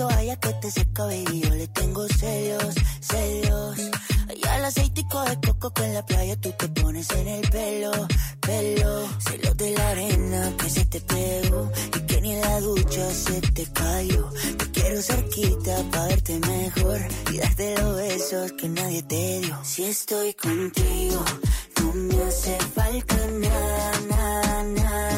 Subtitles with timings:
[0.00, 3.78] toalla que te seca, baby, yo le tengo celos, celos.
[4.34, 7.92] Y al aceitico de coco que en la playa tú te pones en el pelo,
[8.40, 9.08] pelo.
[9.18, 13.40] Celos de la arena que se te pegó y que ni en la ducha se
[13.42, 14.30] te cayó.
[14.58, 17.00] Te quiero cerquita para verte mejor
[17.32, 19.58] y darte los besos que nadie te dio.
[19.64, 21.22] Si estoy contigo,
[21.78, 25.09] no me hace falta nada, nada, nada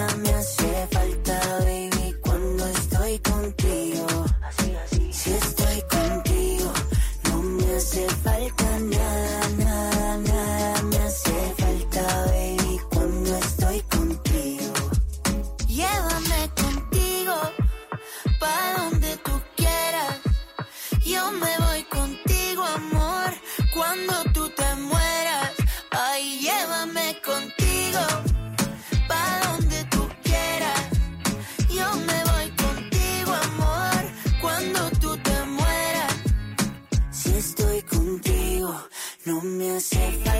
[39.94, 40.31] me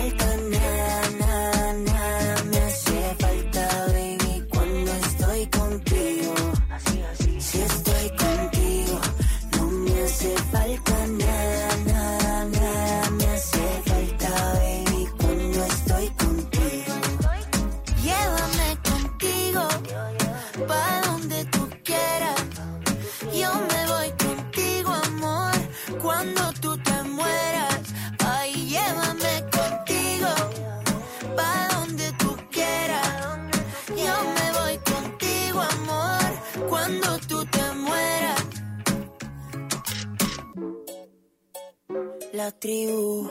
[42.33, 43.29] La tribu.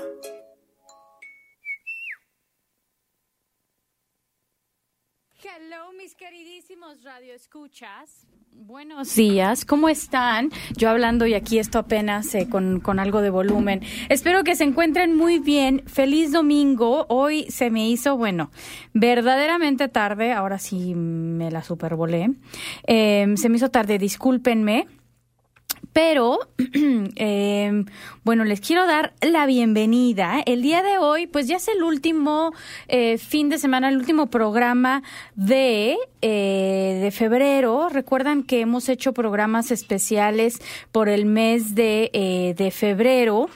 [5.42, 8.28] Hello, mis queridísimos radio escuchas.
[8.52, 10.50] Buenos días, ¿cómo están?
[10.76, 13.80] Yo hablando y aquí esto apenas eh, con, con algo de volumen.
[14.08, 15.82] Espero que se encuentren muy bien.
[15.86, 17.06] Feliz domingo.
[17.08, 18.52] Hoy se me hizo, bueno,
[18.94, 20.32] verdaderamente tarde.
[20.32, 22.30] Ahora sí me la supervolé.
[22.86, 24.86] Eh, se me hizo tarde, discúlpenme.
[25.92, 26.38] Pero,
[27.16, 27.84] eh,
[28.24, 30.42] bueno, les quiero dar la bienvenida.
[30.46, 32.52] El día de hoy, pues ya es el último
[32.88, 35.02] eh, fin de semana, el último programa
[35.34, 37.88] de, eh, de febrero.
[37.88, 40.60] Recuerdan que hemos hecho programas especiales
[40.92, 43.48] por el mes de, eh, de febrero.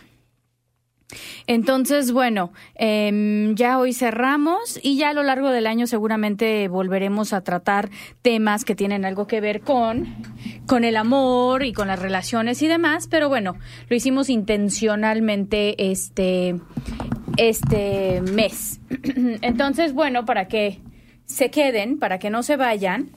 [1.47, 7.33] Entonces, bueno, eh, ya hoy cerramos y ya a lo largo del año seguramente volveremos
[7.33, 7.91] a tratar
[8.23, 10.17] temas que tienen algo que ver con,
[10.67, 13.57] con el amor y con las relaciones y demás, pero bueno,
[13.89, 16.61] lo hicimos intencionalmente este,
[17.37, 18.81] este mes.
[19.43, 20.81] Entonces, bueno, para que
[21.25, 23.11] se queden, para que no se vayan,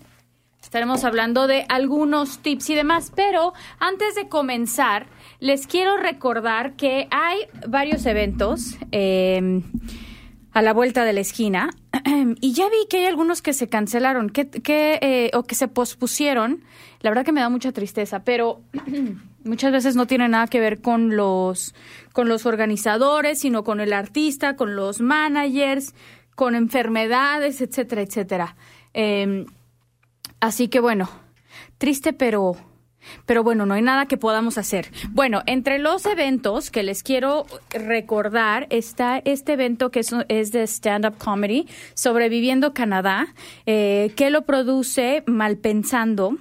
[0.61, 5.07] estaremos hablando de algunos tips y demás, pero antes de comenzar,
[5.39, 9.61] les quiero recordar que hay varios eventos eh,
[10.51, 11.69] a la vuelta de la esquina
[12.41, 16.63] y ya vi que hay algunos que se cancelaron que, eh, o que se pospusieron.
[17.01, 18.61] La verdad que me da mucha tristeza, pero
[19.45, 21.73] muchas veces no tiene nada que ver con los,
[22.11, 25.93] con los organizadores, sino con el artista, con los managers,
[26.35, 28.55] con enfermedades, etcétera, etcétera.
[28.93, 29.45] Eh,
[30.41, 31.09] así que bueno,
[31.77, 32.57] triste pero
[33.25, 34.91] pero bueno, no hay nada que podamos hacer.
[35.11, 40.63] Bueno, entre los eventos que les quiero recordar está este evento que es, es de
[40.63, 43.33] stand-up comedy, Sobreviviendo Canadá,
[43.65, 46.37] eh, que lo produce Malpensando.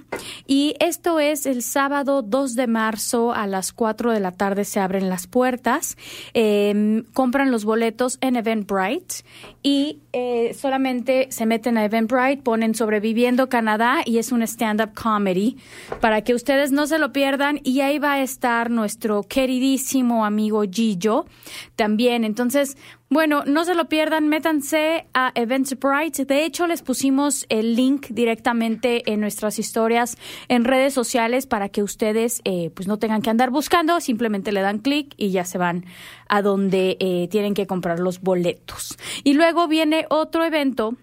[0.47, 4.79] Y esto es el sábado 2 de marzo a las 4 de la tarde se
[4.79, 5.97] abren las puertas.
[6.33, 9.23] Eh, compran los boletos en Eventbrite
[9.61, 15.57] y eh, solamente se meten a Eventbrite, ponen Sobreviviendo Canadá y es un stand-up comedy
[15.99, 20.63] para que ustedes no se lo pierdan y ahí va a estar nuestro queridísimo amigo
[20.63, 21.27] Gillo
[21.75, 22.23] también.
[22.23, 22.75] Entonces,
[23.07, 26.25] bueno, no se lo pierdan, métanse a Eventbrite.
[26.25, 30.17] De hecho, les pusimos el link directamente en nuestras historias
[30.47, 34.61] en redes sociales para que ustedes eh, pues no tengan que andar buscando, simplemente le
[34.61, 35.85] dan clic y ya se van
[36.29, 38.97] a donde eh, tienen que comprar los boletos.
[39.23, 40.97] Y luego viene otro evento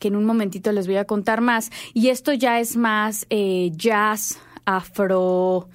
[0.00, 1.70] que en un momentito les voy a contar más.
[1.94, 5.68] Y esto ya es más eh, jazz, afro,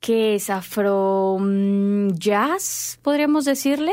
[0.00, 0.48] ¿qué es?
[0.48, 3.92] Afro mm, jazz, podríamos decirle.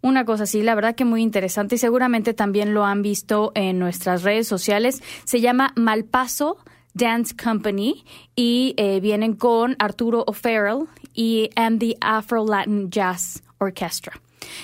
[0.00, 3.78] Una cosa así, la verdad que muy interesante y seguramente también lo han visto en
[3.78, 5.02] nuestras redes sociales.
[5.24, 6.58] Se llama Malpaso
[6.92, 8.04] Dance Company
[8.36, 14.12] y eh, vienen con Arturo O'Farrell y and the Afro Latin Jazz Orchestra.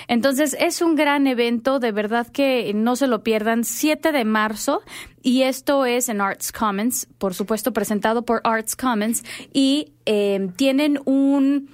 [0.09, 4.83] Entonces es un gran evento, de verdad que no se lo pierdan, 7 de marzo
[5.23, 9.23] y esto es en Arts Commons, por supuesto presentado por Arts Commons
[9.53, 11.69] y eh, tienen un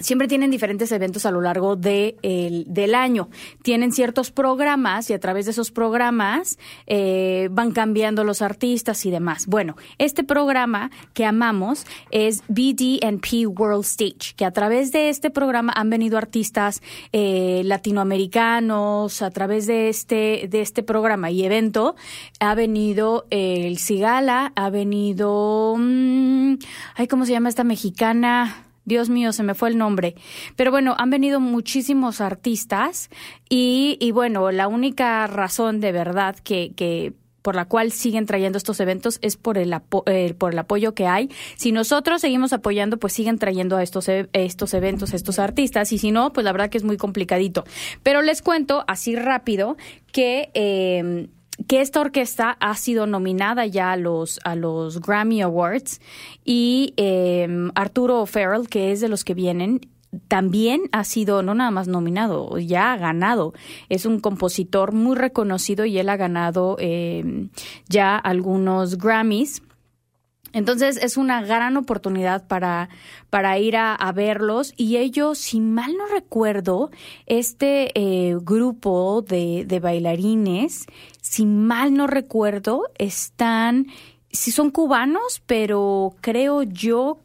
[0.00, 2.16] siempre tienen diferentes eventos a lo largo de
[2.66, 3.28] del año.
[3.62, 9.10] Tienen ciertos programas y a través de esos programas eh, van cambiando los artistas y
[9.10, 9.46] demás.
[9.46, 15.72] Bueno, este programa que amamos es BDP World Stage, que a través de este programa
[15.76, 16.82] han venido artistas
[17.12, 21.94] eh, latinoamericanos, a través de este, de este programa y evento
[22.40, 26.54] ha venido el Cigala, ha venido, mm,
[26.96, 28.64] ay, ¿cómo se llama esta mexicana?
[28.84, 30.14] Dios mío, se me fue el nombre.
[30.56, 33.10] Pero bueno, han venido muchísimos artistas
[33.48, 37.14] y, y bueno, la única razón de verdad que, que
[37.44, 39.74] por la cual siguen trayendo estos eventos es por el,
[40.06, 41.28] eh, por el apoyo que hay.
[41.56, 45.98] Si nosotros seguimos apoyando, pues siguen trayendo a estos, e, estos eventos, estos artistas, y
[45.98, 47.64] si no, pues la verdad que es muy complicadito.
[48.02, 49.76] Pero les cuento así rápido
[50.10, 50.50] que...
[50.54, 51.28] Eh,
[51.66, 56.00] que esta orquesta ha sido nominada ya a los, a los Grammy Awards
[56.44, 59.80] y eh, Arturo O'Farrell, que es de los que vienen,
[60.28, 63.52] también ha sido no nada más nominado, ya ha ganado.
[63.88, 67.48] Es un compositor muy reconocido y él ha ganado eh,
[67.88, 69.62] ya algunos Grammys.
[70.52, 72.88] Entonces es una gran oportunidad para,
[73.28, 76.92] para ir a, verlos y ellos, si mal no recuerdo,
[77.26, 80.86] este eh, grupo de, de bailarines,
[81.24, 83.86] si mal no recuerdo, están,
[84.30, 87.18] si son cubanos, pero creo yo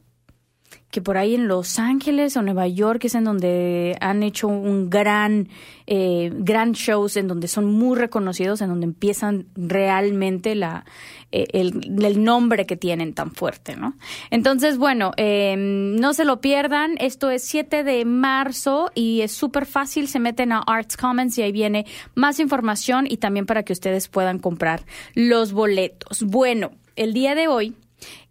[0.91, 4.89] que por ahí en Los Ángeles o Nueva York es en donde han hecho un
[4.89, 5.50] gran,
[5.86, 10.86] eh, gran shows, en donde son muy reconocidos, en donde empiezan realmente la,
[11.31, 13.94] eh, el, nombre que tienen tan fuerte, ¿no?
[14.31, 16.95] Entonces, bueno, em, no se lo pierdan.
[17.00, 20.07] Esto es 7 de marzo y es súper fácil.
[20.07, 24.07] Se meten a Arts Commons y ahí viene más información y también para que ustedes
[24.07, 24.81] puedan comprar
[25.13, 26.24] los boletos.
[26.24, 27.75] Bueno, el día de hoy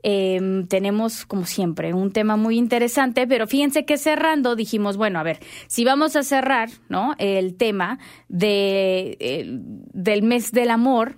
[0.03, 5.23] Em, tenemos, como siempre, un tema muy interesante, pero fíjense que cerrando dijimos, bueno, a
[5.23, 7.15] ver, si vamos a cerrar, ¿no?
[7.19, 7.99] El tema
[8.29, 9.45] de,
[9.93, 11.17] del mes del amor,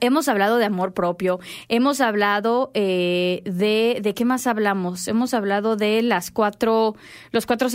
[0.00, 5.08] hemos hablado de amor propio, hemos hablado eh, de, ¿de qué más hablamos?
[5.08, 6.94] Hemos hablado de las cuatro,
[7.30, 7.68] los cuatro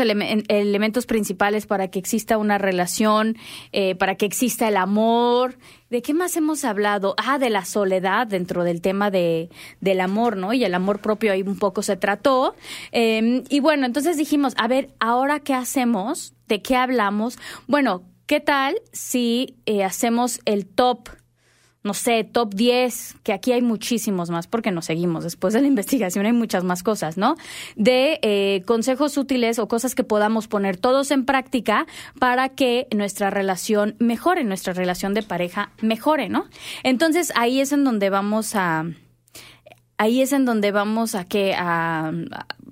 [0.48, 3.38] elementos principales para que exista una relación,
[3.72, 5.57] eh, para que exista el amor.
[5.90, 7.16] ¿De qué más hemos hablado?
[7.18, 9.50] Ah, de la soledad dentro del tema de,
[9.81, 10.51] del amor, ¿no?
[10.54, 12.56] Y el amor propio ahí un poco se trató.
[12.92, 16.34] Em, y bueno, entonces dijimos, a ver, ¿ahora qué hacemos?
[16.48, 17.38] ¿De qué hablamos?
[17.68, 21.10] Bueno, ¿qué tal si eh, hacemos el top
[21.86, 25.24] no sé, top 10, que aquí hay muchísimos más porque nos seguimos.
[25.24, 27.36] Después de la investigación hay muchas más cosas, ¿no?
[27.76, 31.86] De eh, consejos útiles o cosas que podamos poner todos en práctica
[32.20, 36.48] para que nuestra relación mejore, nuestra relación de pareja mejore, ¿no?
[36.82, 38.86] Entonces ahí es en donde vamos a
[39.98, 42.12] ahí es en donde vamos a que a,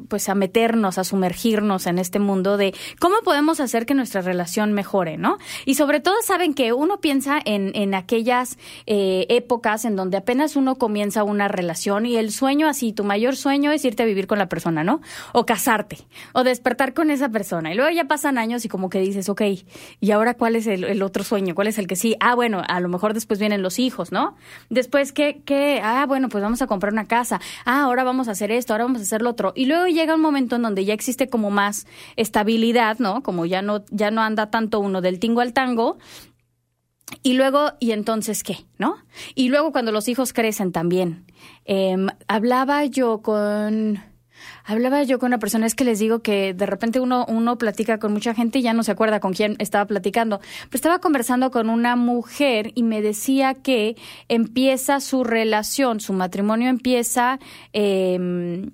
[0.07, 4.73] pues a meternos, a sumergirnos en este mundo de cómo podemos hacer que nuestra relación
[4.73, 5.37] mejore, ¿no?
[5.65, 10.55] Y sobre todo saben que uno piensa en, en aquellas eh, épocas en donde apenas
[10.55, 14.27] uno comienza una relación y el sueño así, tu mayor sueño es irte a vivir
[14.27, 15.01] con la persona, ¿no?
[15.31, 15.97] O casarte,
[16.33, 17.71] o despertar con esa persona.
[17.71, 19.41] Y luego ya pasan años y como que dices, ok,
[19.99, 21.55] ¿y ahora cuál es el, el otro sueño?
[21.55, 22.15] ¿Cuál es el que sí?
[22.19, 24.35] Ah, bueno, a lo mejor después vienen los hijos, ¿no?
[24.69, 25.41] Después, ¿qué?
[25.45, 25.81] qué?
[25.83, 27.39] Ah, bueno, pues vamos a comprar una casa.
[27.65, 29.53] Ah, ahora vamos a hacer esto, ahora vamos a hacer lo otro.
[29.55, 33.23] Y luego llega un momento en donde ya existe como más estabilidad, ¿no?
[33.23, 35.97] Como ya no, ya no anda tanto uno del tingo al tango.
[37.21, 38.65] Y luego, ¿y entonces qué?
[38.77, 38.95] ¿No?
[39.35, 41.25] Y luego cuando los hijos crecen también.
[41.65, 44.01] Em, hablaba yo con
[44.65, 47.99] hablaba yo con una persona, es que les digo que de repente uno, uno platica
[47.99, 51.51] con mucha gente y ya no se acuerda con quién estaba platicando, pero estaba conversando
[51.51, 53.95] con una mujer y me decía que
[54.27, 57.39] empieza su relación, su matrimonio empieza...
[57.73, 58.69] Eh,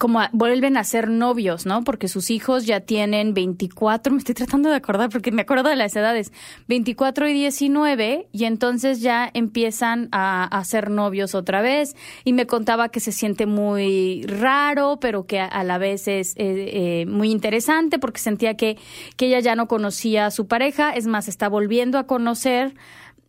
[0.00, 1.84] como vuelven a ser novios, ¿no?
[1.84, 5.76] Porque sus hijos ya tienen 24, me estoy tratando de acordar porque me acuerdo de
[5.76, 6.32] las edades,
[6.68, 11.94] 24 y 19, y entonces ya empiezan a, a ser novios otra vez.
[12.24, 17.02] Y me contaba que se siente muy raro, pero que a, la vez es eh,
[17.02, 18.78] eh, muy interesante porque sentía que,
[19.18, 22.74] que ella ya no conocía a su pareja, es más, está volviendo a conocer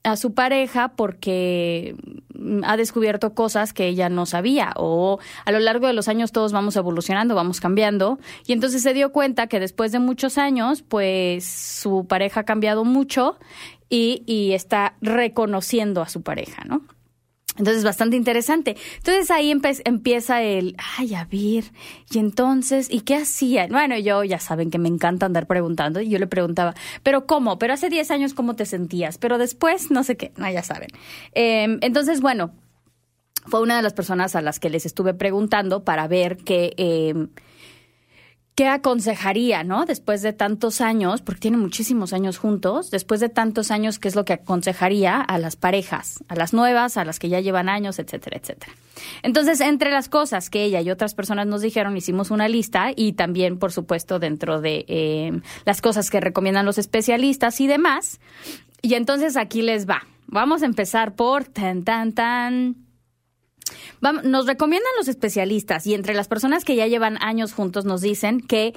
[0.03, 1.95] a su pareja porque
[2.63, 6.51] ha descubierto cosas que ella no sabía o a lo largo de los años todos
[6.51, 11.45] vamos evolucionando, vamos cambiando y entonces se dio cuenta que después de muchos años pues
[11.45, 13.37] su pareja ha cambiado mucho
[13.89, 16.81] y, y está reconociendo a su pareja, ¿no?
[17.57, 18.77] Entonces, bastante interesante.
[18.97, 21.65] Entonces ahí empieza el, ay, a ver,
[22.09, 23.67] y entonces, ¿y qué hacía?
[23.67, 27.59] Bueno, yo ya saben que me encanta andar preguntando, y yo le preguntaba, ¿pero cómo?
[27.59, 29.17] ¿Pero hace 10 años cómo te sentías?
[29.17, 30.89] Pero después, no sé qué, no, ya saben.
[31.33, 32.51] Em, entonces, bueno,
[33.47, 36.73] fue una de las personas a las que les estuve preguntando para ver qué...
[36.77, 37.27] Eh,
[38.55, 39.85] ¿qué aconsejaría, no?
[39.85, 44.15] Después de tantos años, porque tienen muchísimos años juntos, después de tantos años, ¿qué es
[44.15, 47.99] lo que aconsejaría a las parejas, a las nuevas, a las que ya llevan años,
[47.99, 48.73] etcétera, etcétera?
[49.23, 53.13] Entonces, entre las cosas que ella y otras personas nos dijeron, hicimos una lista y
[53.13, 58.19] también, por supuesto, dentro de eh, las cosas que recomiendan los especialistas y demás.
[58.81, 60.03] Y entonces aquí les va.
[60.27, 62.75] Vamos a empezar por tan, tan, tan
[64.23, 68.41] nos recomiendan los especialistas y entre las personas que ya llevan años juntos nos dicen
[68.41, 68.73] que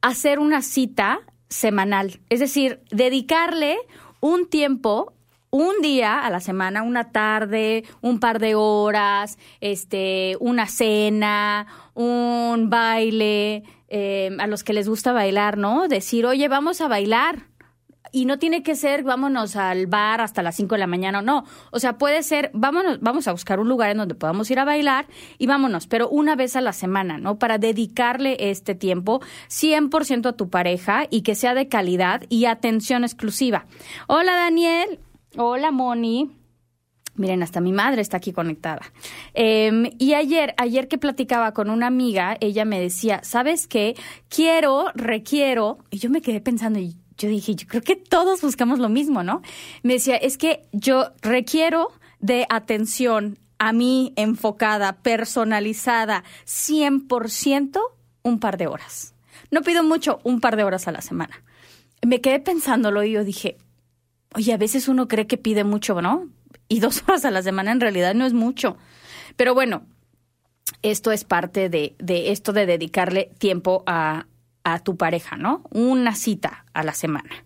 [0.00, 3.78] hacer una cita semanal, es decir, dedicarle
[4.20, 5.14] un tiempo
[5.50, 12.68] un día a la semana, una tarde, un par de horas, este, una cena, un
[12.68, 15.88] baile, eh, a los que les gusta bailar, ¿no?
[15.88, 17.46] Decir, oye, vamos a bailar,
[18.12, 21.44] y no tiene que ser vámonos al bar hasta las 5 de la mañana, no.
[21.70, 24.64] O sea, puede ser vámonos, vamos a buscar un lugar en donde podamos ir a
[24.64, 25.06] bailar
[25.38, 27.38] y vámonos, pero una vez a la semana, ¿no?
[27.38, 33.04] Para dedicarle este tiempo 100% a tu pareja y que sea de calidad y atención
[33.04, 33.66] exclusiva.
[34.06, 35.00] Hola Daniel,
[35.36, 36.38] hola Moni.
[37.18, 38.80] Miren, hasta mi madre está aquí conectada.
[39.34, 43.96] Em, y ayer, ayer que platicaba con una amiga, ella me decía, ¿sabes qué?
[44.28, 48.78] Quiero, requiero, y yo me quedé pensando, ¿y yo dije, yo creo que todos buscamos
[48.78, 49.42] lo mismo, ¿no?
[49.82, 57.80] Me decía, es que yo requiero de atención a mí enfocada, personalizada, 100%
[58.22, 59.14] un par de horas.
[59.50, 61.42] No pido mucho, un par de horas a la semana.
[62.06, 63.56] Me quedé pensándolo y yo dije,
[64.34, 66.28] oye, a veces uno cree que pide mucho, ¿no?
[66.68, 68.76] Y dos horas a la semana en realidad no es mucho.
[69.36, 69.86] Pero bueno,
[70.82, 74.26] esto es parte de, de esto de dedicarle tiempo a,
[74.64, 75.62] a tu pareja, ¿no?
[75.70, 77.44] Una cita a la semana.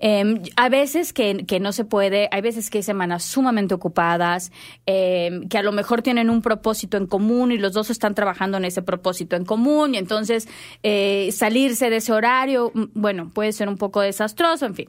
[0.00, 4.52] Eh, a veces que, que, no se puede, hay veces que hay semanas sumamente ocupadas,
[4.86, 8.56] eh, que a lo mejor tienen un propósito en común y los dos están trabajando
[8.56, 10.48] en ese propósito en común y entonces
[10.82, 14.88] eh, salirse de ese horario, mm, bueno, puede ser un poco desastroso, en fin.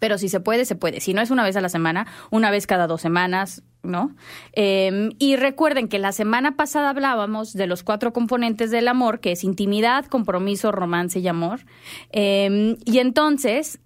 [0.00, 0.98] Pero si se puede, se puede.
[1.00, 4.16] Si no es una vez a la semana, una vez cada dos semanas, ¿no?
[4.52, 9.32] Em, y recuerden que la semana pasada hablábamos de los cuatro componentes del amor, que
[9.32, 11.60] es intimidad, compromiso, romance y amor.
[12.10, 13.78] Em, y entonces,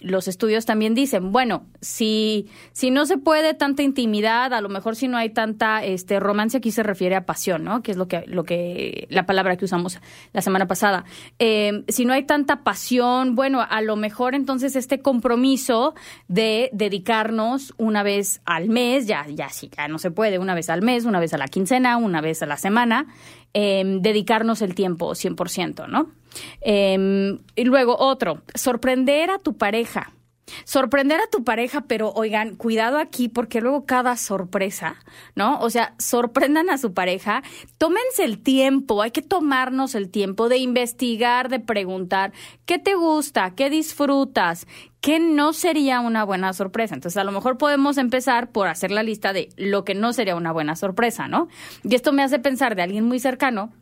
[0.00, 4.96] los estudios también dicen, bueno, si, si no se puede tanta intimidad, a lo mejor
[4.96, 7.82] si no hay tanta este romance, aquí se refiere a pasión, ¿no?
[7.82, 9.98] Que es lo que, lo que, la palabra que usamos
[10.32, 11.04] la semana pasada.
[11.38, 15.94] Eh, si no hay tanta pasión, bueno, a lo mejor entonces este compromiso
[16.28, 20.70] de dedicarnos una vez al mes, ya, ya sí, ya no se puede, una vez
[20.70, 23.06] al mes, una vez a la quincena, una vez a la semana,
[23.54, 26.10] eh, dedicarnos el tiempo 100%, ¿no?
[26.60, 30.12] Em, y luego otro, sorprender a tu pareja.
[30.64, 34.96] Sorprender a tu pareja, pero oigan, cuidado aquí porque luego cada sorpresa,
[35.34, 35.60] ¿no?
[35.60, 37.42] O sea, sorprendan a su pareja,
[37.76, 42.32] tómense el tiempo, hay que tomarnos el tiempo de investigar, de preguntar,
[42.64, 43.54] ¿qué te gusta?
[43.54, 44.66] ¿Qué disfrutas?
[45.00, 46.94] ¿Qué no sería una buena sorpresa?
[46.94, 50.34] Entonces, a lo mejor podemos empezar por hacer la lista de lo que no sería
[50.34, 51.48] una buena sorpresa, ¿no?
[51.84, 53.72] Y esto me hace pensar de alguien muy cercano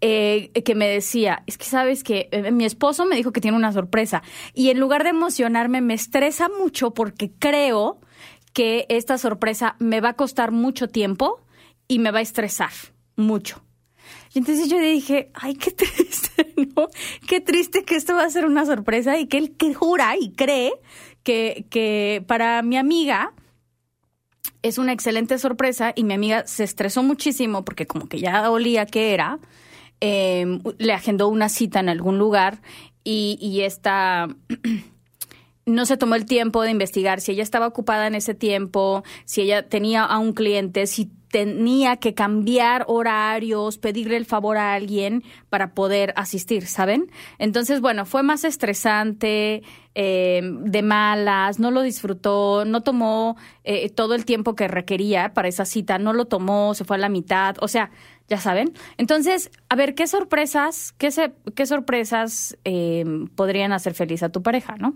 [0.00, 3.56] eh, que me decía, es que sabes que eh, mi esposo me dijo que tiene
[3.56, 8.00] una sorpresa y en lugar de emocionarme me estresa mucho porque creo
[8.52, 11.40] que esta sorpresa me va a costar mucho tiempo
[11.88, 12.70] y me va a estresar
[13.16, 13.62] mucho.
[14.32, 16.88] Y entonces yo dije, ay, qué triste, ¿no?
[17.26, 20.32] Qué triste que esto va a ser una sorpresa y que él que jura y
[20.32, 20.72] cree
[21.22, 23.32] que, que para mi amiga
[24.62, 28.86] es una excelente sorpresa y mi amiga se estresó muchísimo porque como que ya olía
[28.86, 29.38] que era
[30.06, 32.60] Em, le agendó una cita en algún lugar
[33.04, 34.28] y, esta
[35.64, 39.40] no se tomó el tiempo de investigar si ella estaba ocupada en ese tiempo, si
[39.40, 45.24] ella tenía a un cliente, si tenía que cambiar horarios, pedirle el favor a alguien
[45.48, 47.10] para poder asistir, ¿saben?
[47.38, 49.62] Entonces, bueno, fue más estresante,
[49.94, 55.48] em, de malas, no lo disfrutó, no tomó eh, todo el tiempo que requería para
[55.48, 57.90] esa cita, no lo tomó, se fue a la mitad, o sea,
[58.28, 58.72] ya saben.
[58.96, 63.04] Entonces, a ver, ¿qué sorpresas, qué, sorpresas eh,
[63.34, 64.94] podrían hacer feliz a tu pareja, no?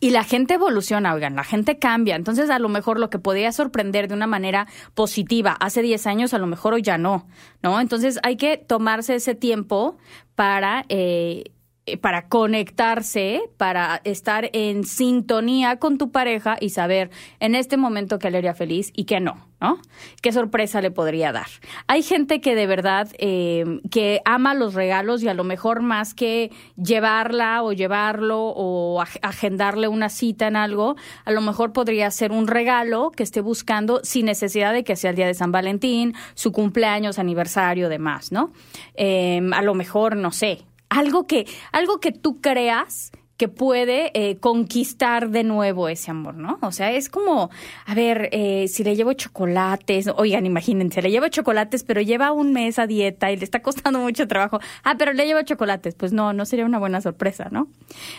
[0.00, 2.16] Y la gente evoluciona, oigan, la gente cambia.
[2.16, 6.34] Entonces, a lo mejor lo que podía sorprender de una manera positiva hace 10 años,
[6.34, 7.26] a lo mejor hoy ya no,
[7.62, 7.80] ¿no?
[7.80, 9.96] Entonces, hay que tomarse ese tiempo
[10.34, 11.52] para eh,
[12.00, 17.10] para conectarse, para estar en sintonía con tu pareja y saber
[17.40, 19.80] en este momento qué le haría feliz y qué no, ¿no?
[20.20, 21.48] ¿Qué sorpresa le podría dar?
[21.88, 26.14] Hay gente que de verdad eh, que ama los regalos y a lo mejor más
[26.14, 32.30] que llevarla o llevarlo o agendarle una cita en algo, a lo mejor podría ser
[32.30, 36.14] un regalo que esté buscando sin necesidad de que sea el día de San Valentín,
[36.34, 38.52] su cumpleaños, aniversario, demás, ¿no?
[38.94, 44.38] Eh, a lo mejor, no sé, algo que, algo que tú creas que puede eh,
[44.38, 46.58] conquistar de nuevo ese amor, ¿no?
[46.62, 47.50] O sea, es como,
[47.86, 52.52] a ver, eh, si le llevo chocolates, oigan, imagínense, le llevo chocolates, pero lleva un
[52.52, 54.60] mes a dieta y le está costando mucho trabajo.
[54.84, 57.68] Ah, pero le llevo chocolates, pues no, no sería una buena sorpresa, ¿no?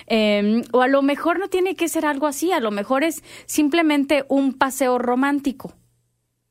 [0.07, 3.23] Em, o a lo mejor no tiene que ser algo así, a lo mejor es
[3.45, 5.73] simplemente un paseo romántico.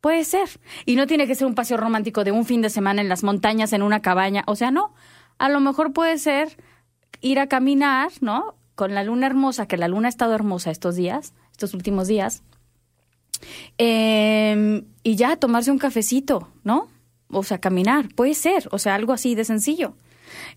[0.01, 0.49] Puede ser.
[0.87, 3.23] Y no tiene que ser un paseo romántico de un fin de semana en las
[3.23, 4.43] montañas, en una cabaña.
[4.47, 4.95] O sea, no
[5.39, 6.57] a lo mejor puede ser
[7.21, 8.55] ir a caminar, ¿no?
[8.75, 12.43] Con la luna hermosa, que la luna ha estado hermosa estos días, estos últimos días.
[13.79, 16.89] Em, y ya tomarse un cafecito, ¿no?
[17.31, 19.95] O sea, caminar, puede ser, o sea, algo así de sencillo.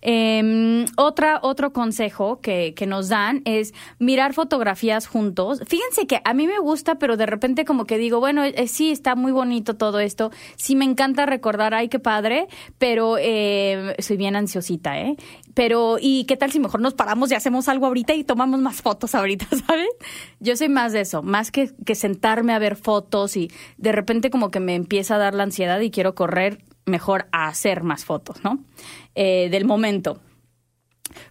[0.02, 5.60] Eh, otra, otro consejo que, que, nos dan es mirar fotografías juntos.
[5.66, 8.90] Fíjense que a mí me gusta, pero de repente como que digo, bueno, eh, sí,
[8.90, 10.30] está muy bonito todo esto.
[10.56, 12.46] Sí me encanta recordar, ay, qué padre,
[12.78, 15.16] pero eh, soy bien ansiosita, ¿eh?
[15.54, 18.82] Pero, ¿y qué tal si mejor nos paramos y hacemos algo ahorita y tomamos más
[18.82, 19.88] fotos ahorita, ¿sabes?
[20.40, 24.30] Yo soy más de eso, más que, que sentarme a ver fotos y de repente
[24.30, 28.04] como que me empieza a dar la ansiedad y quiero correr mejor a hacer más
[28.04, 28.60] fotos, ¿no?
[29.18, 30.20] Eh, del momento.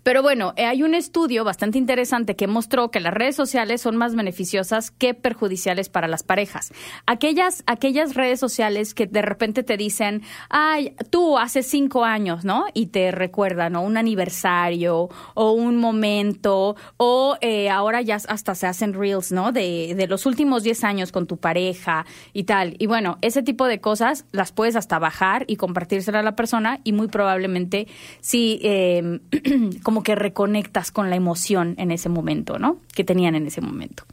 [0.03, 3.95] Pero bueno, eh, hay un estudio bastante interesante que mostró que las redes sociales son
[3.95, 6.73] más beneficiosas que perjudiciales para las parejas.
[7.05, 12.65] Aquellas, aquellas redes sociales que de repente te dicen, ay, tú hace cinco años, ¿no?
[12.73, 13.81] Y te recuerdan, ¿no?
[13.81, 19.51] Un aniversario o un momento, o eh, ahora ya hasta se hacen reels, ¿no?
[19.51, 22.75] De, de los últimos diez años con tu pareja y tal.
[22.79, 26.79] Y bueno, ese tipo de cosas las puedes hasta bajar y compartírsela a la persona
[26.83, 27.87] y muy probablemente
[28.21, 29.19] si eh,
[29.83, 32.79] como que reconectas con la emoción en ese momento, ¿no?
[32.93, 34.05] Que tenían en ese momento.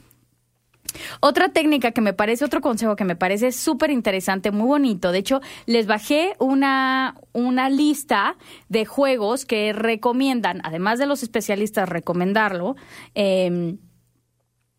[1.21, 5.13] Otra técnica que me parece, otro consejo que me parece súper interesante, muy bonito.
[5.13, 8.37] De hecho, les bajé una, una lista
[8.69, 12.77] de juegos que recomiendan, además de los especialistas recomendarlo,
[13.15, 13.79] em,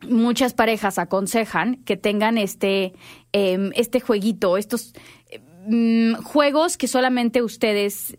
[0.07, 2.93] muchas parejas aconsejan que tengan este,
[3.31, 4.93] em, este jueguito, estos
[5.65, 8.17] em, juegos que solamente ustedes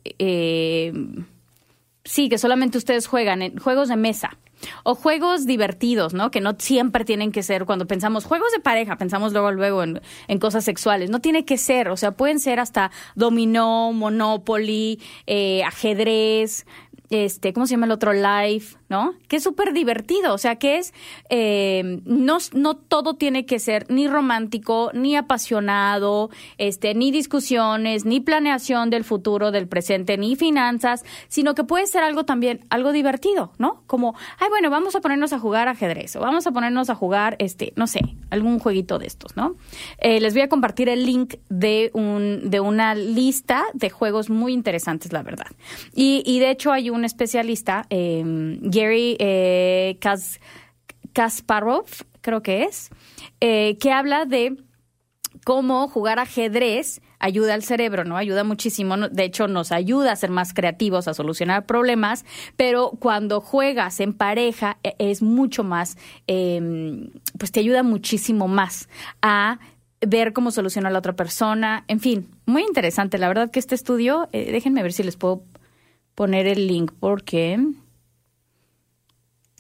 [2.05, 4.39] sí, que solamente ustedes juegan en juegos de mesa
[4.83, 6.31] o juegos divertidos, ¿no?
[6.31, 10.01] Que no siempre tienen que ser, cuando pensamos juegos de pareja, pensamos luego, luego en,
[10.29, 11.11] en cosas sexuales.
[11.11, 16.67] No tiene que ser, o sea, pueden ser hasta dominó, monopoly, eh, ajedrez,
[17.11, 18.13] este, ¿cómo se llama el otro?
[18.13, 19.15] Live, ¿no?
[19.27, 20.95] Que es súper divertido, o sea, que es,
[21.29, 28.21] eh, no, no todo tiene que ser ni romántico, ni apasionado, este, ni discusiones, ni
[28.21, 33.51] planeación del futuro, del presente, ni finanzas, sino que puede ser algo también, algo divertido,
[33.59, 33.83] ¿no?
[33.89, 37.35] Como, ay, bueno, vamos a ponernos a jugar ajedrez, o vamos a ponernos a jugar,
[37.41, 39.57] este, no sé, algún jueguito de estos, ¿no?
[39.99, 44.53] Eh, les voy a compartir el link de un, de una lista de juegos muy
[44.53, 45.49] interesantes, la verdad.
[45.97, 48.23] Y, y de hecho hay un especialista, eh,
[48.85, 49.99] Gary eh,
[51.13, 51.87] Kasparov,
[52.21, 52.91] creo que es,
[53.41, 54.57] eh, que habla de
[55.45, 58.17] cómo jugar ajedrez ayuda al cerebro, ¿no?
[58.17, 62.25] Ayuda muchísimo, de hecho nos ayuda a ser más creativos, a solucionar problemas,
[62.57, 68.89] pero cuando juegas en pareja e, es mucho más, em, pues te ayuda muchísimo más
[69.23, 69.59] a
[70.01, 74.29] ver cómo soluciona la otra persona, en fin, muy interesante, la verdad que este estudio,
[74.33, 75.45] eh, déjenme ver si les puedo
[76.15, 77.59] poner el link porque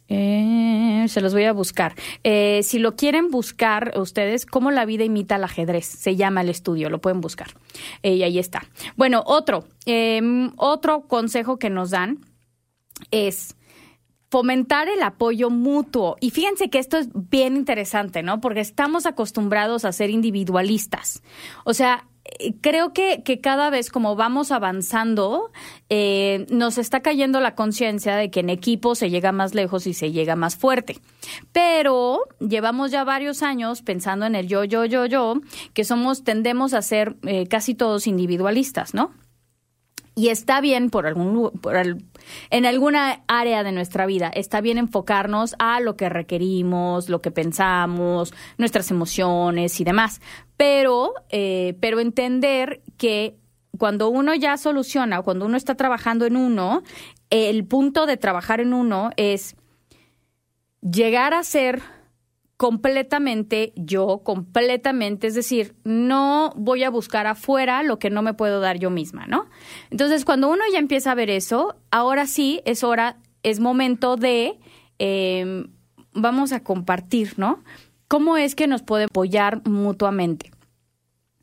[0.08, 1.94] eh, se los voy a buscar.
[2.22, 6.48] Eh, si lo quieren buscar ustedes, cómo la vida imita al ajedrez, se llama el
[6.48, 7.48] estudio, lo pueden buscar.
[8.02, 8.64] Eh, y ahí está.
[8.96, 12.18] Bueno, otro, em, otro consejo que nos dan
[13.10, 13.56] es
[14.30, 16.16] fomentar el apoyo mutuo.
[16.20, 18.40] Y fíjense que esto es bien interesante, ¿no?
[18.40, 21.22] Porque estamos acostumbrados a ser individualistas.
[21.64, 22.08] O sea,
[22.60, 25.50] creo que, cada vez como vamos avanzando,
[25.88, 29.94] eh, nos está cayendo la conciencia de que en equipo se llega más lejos y
[29.94, 30.98] se llega más fuerte.
[31.52, 35.40] Pero llevamos ya varios años pensando en el yo, yo, yo, yo,
[35.74, 39.12] que somos, tendemos a ser eh, casi todos individualistas, ¿no?
[40.16, 41.76] Y está bien por algún por
[42.50, 47.30] en alguna área de nuestra vida, está bien enfocarnos a lo que requerimos, lo que
[47.30, 50.20] pensamos, nuestras emociones y demás.
[50.56, 53.36] Pero, eh, pero entender que
[53.76, 56.82] cuando uno ya soluciona cuando uno está trabajando en uno,
[57.30, 59.56] el punto de trabajar en uno es
[60.80, 61.82] llegar a ser
[62.64, 68.58] completamente yo, completamente, es decir, no voy a buscar afuera lo que no me puedo
[68.58, 69.50] dar yo misma, ¿no?
[69.90, 74.58] Entonces, cuando uno ya empieza a ver eso, ahora sí es hora, es momento de,
[74.98, 75.66] em,
[76.14, 77.62] vamos a compartir, ¿no?
[78.08, 80.50] ¿Cómo es que nos puede apoyar mutuamente?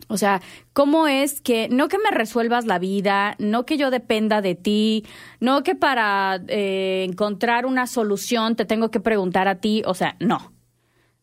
[0.08, 0.42] O sea,
[0.74, 5.06] ¿cómo es que, no que me resuelvas la vida, no que yo dependa de ti,
[5.40, 10.16] no que para eh, encontrar una solución te tengo que preguntar a ti, o sea,
[10.20, 10.52] no.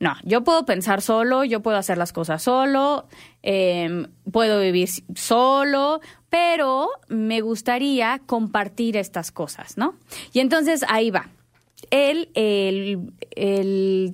[0.00, 3.08] No, yo puedo pensar solo, yo puedo hacer las cosas solo,
[3.42, 9.96] em, puedo vivir solo, pero me gustaría compartir estas cosas, ¿no?
[10.32, 11.28] Y entonces ahí va.
[11.90, 14.12] El, el, el,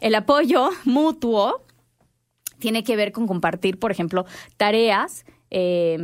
[0.00, 1.64] el apoyo mutuo
[2.58, 5.24] tiene que ver con compartir, por ejemplo, tareas.
[5.50, 5.98] Eh,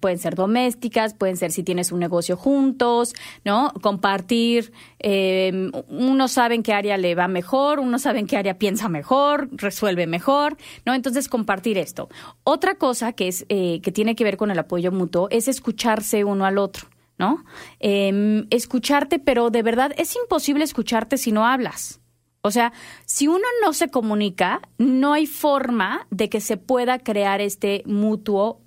[0.00, 3.12] pueden ser domésticas, pueden ser si tienes un negocio juntos,
[3.44, 3.72] ¿no?
[3.82, 9.48] Compartir, eh, unos saben qué área le va mejor, unos saben qué área piensa mejor,
[9.52, 10.94] resuelve mejor, ¿no?
[10.94, 12.08] Entonces, compartir esto.
[12.44, 16.24] Otra cosa que, es, eh, que tiene que ver con el apoyo mutuo es escucharse
[16.24, 16.88] uno al otro.
[17.16, 17.44] ¿No?
[17.78, 22.00] Em, escucharte, pero de verdad es imposible escucharte si no hablas.
[22.46, 22.74] O sea,
[23.06, 28.60] si uno no se comunica, no hay forma de que se pueda crear este mutuo,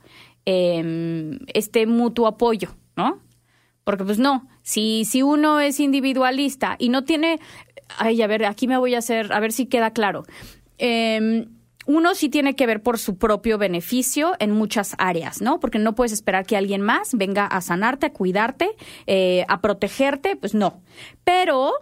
[0.49, 3.21] em, este mutuo apoyo, ¿no?
[3.83, 7.41] Porque pues no, si, si uno es individualista y no tiene,
[7.97, 10.23] ay, a ver, aquí me voy a hacer, a ver si queda claro.
[10.77, 11.49] Em,
[11.85, 15.59] uno sí tiene que ver por su propio beneficio en muchas áreas, ¿no?
[15.59, 18.69] Porque no puedes esperar que alguien más venga a sanarte, a cuidarte,
[19.05, 20.81] eh, a protegerte, pues no.
[21.25, 21.73] Pero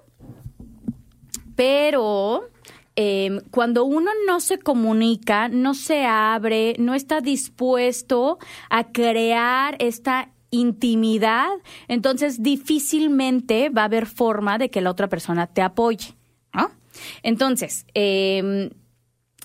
[1.55, 2.49] pero
[2.95, 10.29] em, cuando uno no se comunica, no se abre, no está dispuesto a crear esta
[10.51, 11.49] intimidad,
[11.87, 16.15] entonces difícilmente va a haber forma de que la otra persona te apoye.
[17.23, 18.69] Entonces, em,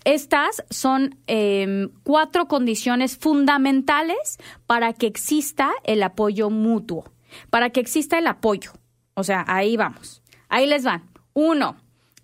[0.05, 7.13] estas son em, cuatro condiciones fundamentales para que exista el apoyo mutuo,
[7.51, 8.73] para que exista el apoyo.
[9.15, 10.23] O sea, ahí vamos.
[10.49, 11.11] Ahí les van.
[11.33, 11.77] Uno,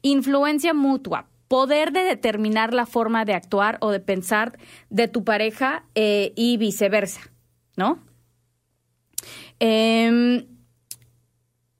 [0.02, 4.58] Influencia mutua, poder de determinar la forma de actuar o de pensar
[4.90, 7.30] de tu pareja eh, y viceversa,
[7.76, 8.02] ¿no?
[9.60, 10.46] Eh,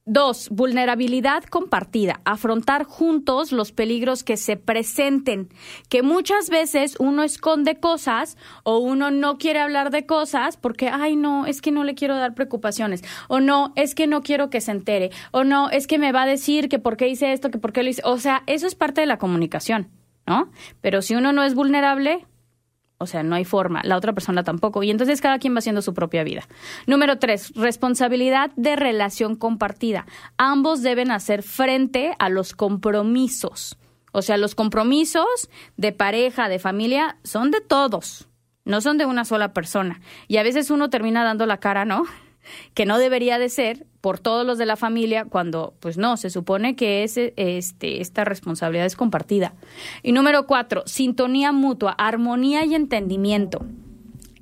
[0.08, 5.48] Dos, vulnerabilidad compartida, afrontar juntos los peligros que se presenten,
[5.88, 11.16] que muchas veces uno esconde cosas o uno no quiere hablar de cosas porque, ay,
[11.16, 14.60] no, es que no le quiero dar preocupaciones, o no, es que no quiero que
[14.60, 17.50] se entere, o no, es que me va a decir que por qué hice esto,
[17.50, 18.02] que por qué lo hice.
[18.04, 19.90] O sea, eso es parte de la comunicación,
[20.24, 20.52] ¿no?
[20.80, 22.24] Pero si uno no es vulnerable,
[22.98, 24.82] o sea, no hay forma, la otra persona tampoco.
[24.82, 26.48] Y entonces cada quien va haciendo su propia vida.
[26.86, 30.06] Número tres, responsabilidad de relación compartida.
[30.38, 33.78] Ambos deben hacer frente a los compromisos.
[34.12, 38.28] O sea, los compromisos de pareja, de familia, son de todos,
[38.64, 40.00] no son de una sola persona.
[40.26, 42.04] Y a veces uno termina dando la cara, ¿no?
[42.74, 46.30] Que no debería de ser por todos los de la familia cuando pues no, se
[46.30, 49.54] supone que este, esta responsabilidad es compartida.
[50.02, 53.64] Y número cuatro, sintonía mutua, armonía y entendimiento.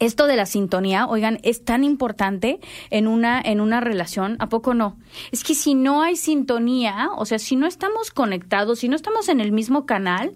[0.00, 2.58] Esto de la sintonía, oigan, es tan importante
[2.90, 4.98] en una, en una relación, ¿a poco no?
[5.30, 9.28] Es que si no hay sintonía, o sea, si no estamos conectados, si no estamos
[9.28, 10.34] en el mismo canal,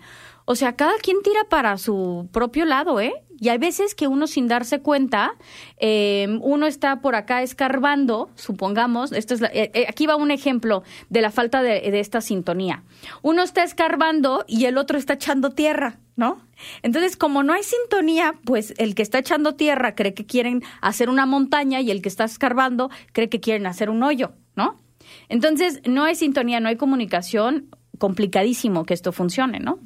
[0.51, 3.13] o sea, cada quien tira para su propio lado, ¿eh?
[3.39, 5.33] Y hay veces que uno sin darse cuenta,
[5.77, 10.85] em, uno está por acá escarbando, supongamos, esto es eh, eh, aquí va un ejemplo
[11.11, 12.83] de la falta de, de esta sintonía.
[13.21, 16.41] Uno está escarbando y el otro está echando tierra, ¿no?
[16.81, 21.11] Entonces, como no hay sintonía, pues el que está echando tierra cree que quieren hacer
[21.11, 24.81] una montaña y el que está escarbando cree que quieren hacer un hoyo, ¿no?
[25.29, 29.79] Entonces, no hay sintonía, no hay comunicación, complicadísimo que esto funcione, ¿no?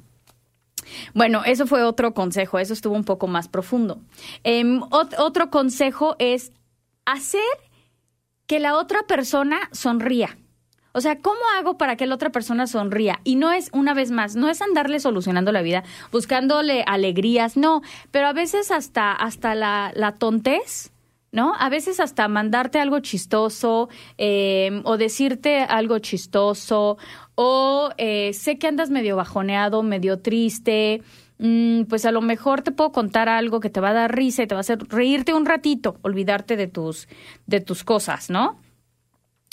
[1.15, 4.01] Bueno, eso fue otro consejo, eso estuvo un poco más profundo.
[4.45, 6.53] Em, otro consejo es
[7.05, 7.41] hacer
[8.47, 10.37] que la otra persona sonría.
[10.93, 13.21] O sea, ¿cómo hago para que la otra persona sonría?
[13.25, 17.81] Y no es, una vez más, no es andarle solucionando la vida, buscándole alegrías, no,
[18.11, 20.93] pero a veces hasta, hasta la, la tontez,
[21.33, 21.55] ¿no?
[21.59, 26.99] A veces hasta mandarte algo chistoso em, o decirte algo chistoso
[27.35, 31.03] o eh, sé que andas medio bajoneado, medio triste,
[31.39, 34.43] mm, pues a lo mejor te puedo contar algo que te va a dar risa
[34.43, 37.09] y te va a hacer reírte un ratito, olvidarte de tus,
[37.47, 38.59] de tus cosas, ¿no?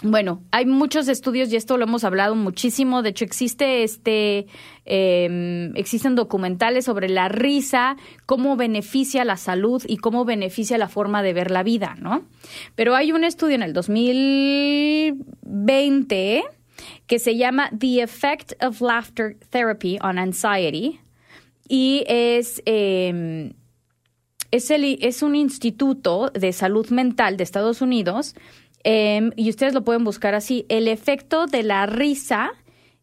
[0.02, 3.02] bueno, hay muchos estudios y esto lo hemos hablado muchísimo.
[3.02, 4.48] De hecho, existe este,
[4.86, 11.22] em, existen documentales sobre la risa, cómo beneficia la salud y cómo beneficia la forma
[11.22, 12.24] de ver la vida, ¿no?
[12.76, 16.46] Pero hay un estudio en el 2020
[17.08, 21.00] que se llama The Effect of Laughter Therapy on Anxiety
[21.68, 23.54] y es em,
[24.52, 28.36] es, el, es un instituto de salud mental de Estados Unidos
[28.84, 32.52] Em, y ustedes lo pueden buscar así, el efecto de la risa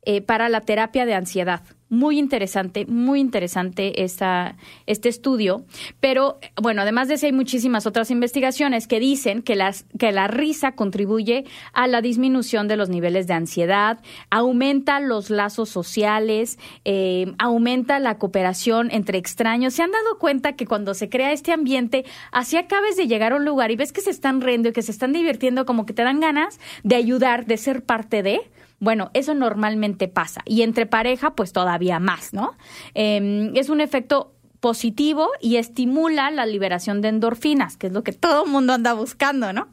[0.02, 1.62] eh, para la terapia de ansiedad.
[1.88, 5.64] Muy interesante, muy interesante esta, este estudio.
[6.01, 10.27] Pero bueno, además de eso hay muchísimas otras investigaciones que dicen que, las, que la
[10.27, 17.33] risa contribuye a la disminución de los niveles de ansiedad, aumenta los lazos sociales, eh,
[17.38, 19.75] aumenta la cooperación entre extraños.
[19.75, 23.37] ¿Se han dado cuenta que cuando se crea este ambiente, así acabes de llegar a
[23.37, 25.92] un lugar y ves que se están riendo y que se están divirtiendo, como que
[25.92, 28.40] te dan ganas de ayudar, de ser parte de?
[28.78, 30.42] Bueno, eso normalmente pasa.
[30.44, 32.56] Y entre pareja, pues todavía más, ¿no?
[32.94, 38.12] Em, es un efecto positivo y estimula la liberación de endorfinas, que es lo que
[38.12, 39.68] todo el mundo anda buscando, ¿no?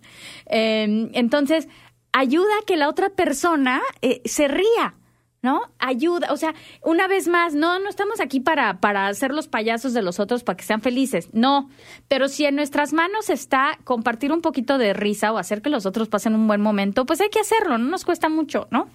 [0.46, 1.68] Em, entonces,
[2.12, 4.96] ayuda a que la otra persona eh, se ría,
[5.44, 5.62] ¿no?
[5.78, 9.94] Ayuda, o sea, una vez más, no, no estamos aquí para, para hacer los payasos
[9.94, 11.70] de los otros para que sean felices, no,
[12.08, 15.86] pero si en nuestras manos está compartir un poquito de risa o hacer que los
[15.86, 18.88] otros pasen un buen momento, pues hay que hacerlo, no nos cuesta mucho, ¿no?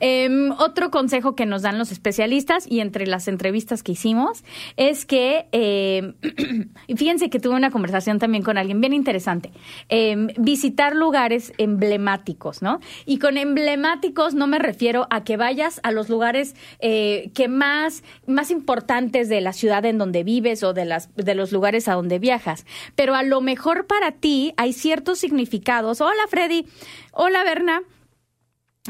[0.00, 4.44] Em, otro consejo que nos dan los especialistas y entre las entrevistas que hicimos
[4.76, 6.14] es que, eh,
[6.96, 9.52] fíjense que tuve una conversación también con alguien bien interesante,
[9.88, 12.80] em, visitar lugares emblemáticos, ¿no?
[13.06, 18.02] Y con emblemáticos no me refiero a que vayas a los lugares eh, que más,
[18.26, 21.94] más importantes de la ciudad en donde vives o de, las, de los lugares a
[21.94, 26.00] donde viajas, pero a lo mejor para ti hay ciertos significados.
[26.00, 26.66] Hola Freddy,
[27.12, 27.82] hola Berna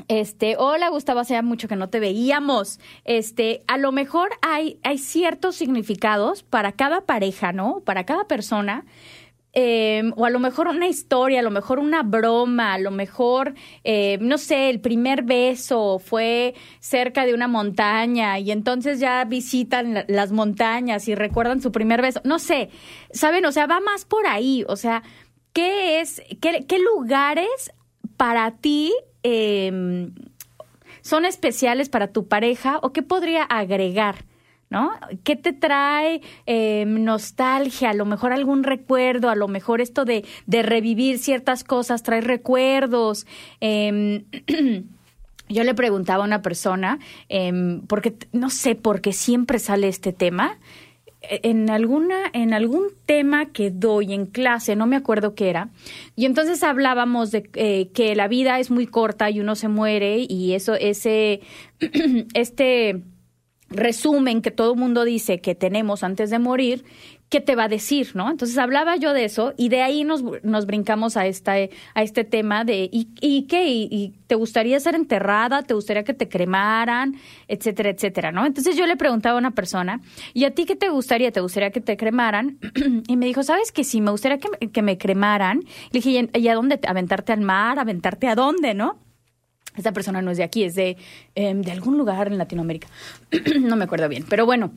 [0.08, 2.78] este, hola Gustavo, hacía mucho que no te veíamos.
[3.04, 7.80] Este, a lo mejor hay, hay ciertos significados para cada pareja, ¿no?
[7.80, 8.84] Para cada persona.
[9.52, 13.54] Em, o a lo mejor una historia, a lo mejor una broma, a lo mejor,
[13.82, 20.04] eh, no sé, el primer beso fue cerca de una montaña y entonces ya visitan
[20.06, 22.20] las montañas y recuerdan su primer beso.
[22.22, 22.70] No sé,
[23.12, 23.44] ¿saben?
[23.44, 24.64] O sea, va más por ahí.
[24.68, 25.02] O sea,
[25.52, 27.72] ¿qué es, qué, qué lugares
[28.20, 30.12] para ti Em,
[31.02, 34.24] son especiales para tu pareja o qué podría agregar?
[34.70, 34.92] ¿no?
[35.24, 37.90] ¿Qué te trae em, nostalgia?
[37.90, 42.20] A lo mejor algún recuerdo, a lo mejor esto de, de revivir ciertas cosas trae
[42.20, 43.26] recuerdos.
[43.60, 44.24] Em,
[45.48, 47.00] yo le preguntaba a una persona,
[47.88, 50.60] porque no sé por qué siempre sale este tema,
[51.22, 55.70] en alguna en algún tema que doy en clase no me acuerdo qué era
[56.16, 60.24] y entonces hablábamos de eh, que la vida es muy corta y uno se muere
[60.26, 61.40] y eso ese
[62.34, 63.02] este
[63.68, 66.84] resumen que todo mundo dice que tenemos antes de morir
[67.30, 68.28] qué te va a decir, ¿no?
[68.28, 72.24] Entonces hablaba yo de eso y de ahí nos, nos brincamos a, esta, a este
[72.24, 73.68] tema de ¿y, y qué?
[73.68, 75.62] ¿Y, te gustaría ser enterrada?
[75.62, 77.16] ¿Te gustaría que te cremaran?
[77.48, 78.46] Etcétera, etcétera, ¿no?
[78.46, 80.00] Entonces yo le preguntaba a una persona,
[80.34, 81.32] ¿y a ti qué te gustaría?
[81.32, 82.58] ¿Te gustaría que te cremaran?
[83.08, 84.00] y me dijo, ¿sabes que sí?
[84.00, 85.60] Me gustaría que, que me cremaran.
[85.92, 86.80] Le dije, ¿y a dónde?
[86.86, 87.78] ¿Aventarte al mar?
[87.78, 88.74] ¿Aventarte a dónde?
[88.74, 88.98] ¿No?
[89.76, 90.96] Esta persona no es de aquí, es de,
[91.36, 92.88] em, de algún lugar en Latinoamérica.
[93.60, 94.72] no me acuerdo bien, pero bueno,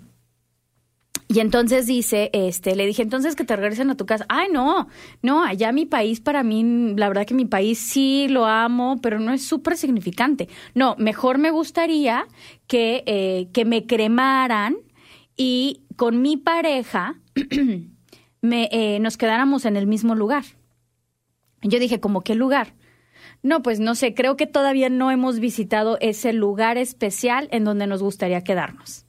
[1.34, 4.26] y entonces dice, este, le dije, entonces que te regresen a tu casa.
[4.30, 4.88] Ay, no,
[5.24, 9.20] no, allá mi país para mí, la verdad que mi país sí lo amo, pero
[9.20, 10.48] no es súper significante.
[10.76, 12.28] No, mejor me gustaría
[12.68, 14.76] que, eh, que me cremaran
[15.36, 17.16] y con mi pareja
[18.42, 20.44] me, eh, nos quedáramos en el mismo lugar.
[21.64, 22.76] Yo dije, ¿cómo qué lugar?
[23.42, 27.88] No, pues no sé, creo que todavía no hemos visitado ese lugar especial en donde
[27.88, 29.03] nos gustaría quedarnos.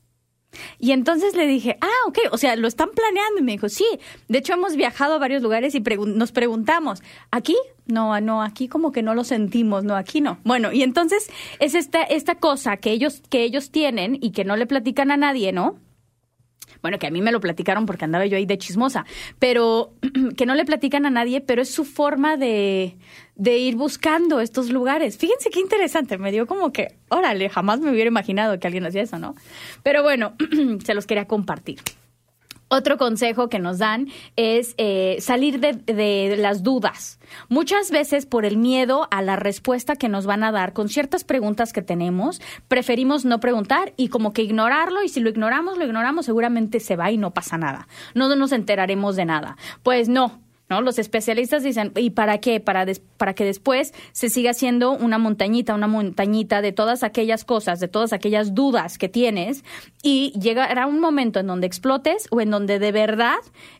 [0.79, 3.41] Y entonces le dije, ah, ok, o sea, lo están planeando.
[3.41, 3.87] Y me dijo, sí,
[4.29, 7.57] de hecho hemos viajado a varios lugares y nos preguntamos, ¿aquí?
[7.87, 10.39] No, no, aquí como que no lo sentimos, no, aquí no.
[10.45, 14.57] Bueno, y entonces es esta, esta cosa que ellos, que ellos tienen y que no
[14.57, 15.79] le platican a nadie, ¿no?
[16.85, 19.07] Bueno, que a mí me lo platicaron porque andaba yo ahí de chismosa,
[19.39, 19.95] pero
[20.37, 22.99] que no le platican a nadie, pero es su forma de,
[23.37, 25.17] de ir buscando estos lugares.
[25.17, 29.01] Fíjense qué interesante, me dio como que, órale, jamás me hubiera imaginado que alguien hacía
[29.01, 29.35] eso, ¿no?
[29.83, 30.35] Pero bueno,
[30.85, 31.79] se los quería compartir.
[32.69, 37.19] Otro consejo que nos dan es eh, salir de, las dudas.
[37.49, 41.25] Muchas veces por el miedo a la respuesta que nos van a dar con ciertas
[41.25, 45.85] preguntas que tenemos, preferimos no preguntar y como que ignorarlo y si lo ignoramos, lo
[45.85, 47.87] ignoramos, seguramente se va y no pasa nada.
[48.15, 49.57] No nos enteraremos de nada.
[49.83, 50.41] Pues no,
[50.81, 52.61] Los especialistas dicen, ¿y para qué?
[52.61, 57.81] Para, para que después se siga siendo una montañita, una montañita de todas aquellas cosas,
[57.81, 59.65] de todas aquellas dudas que tienes
[60.03, 63.39] y llegará un momento en donde explotes o en donde de verdad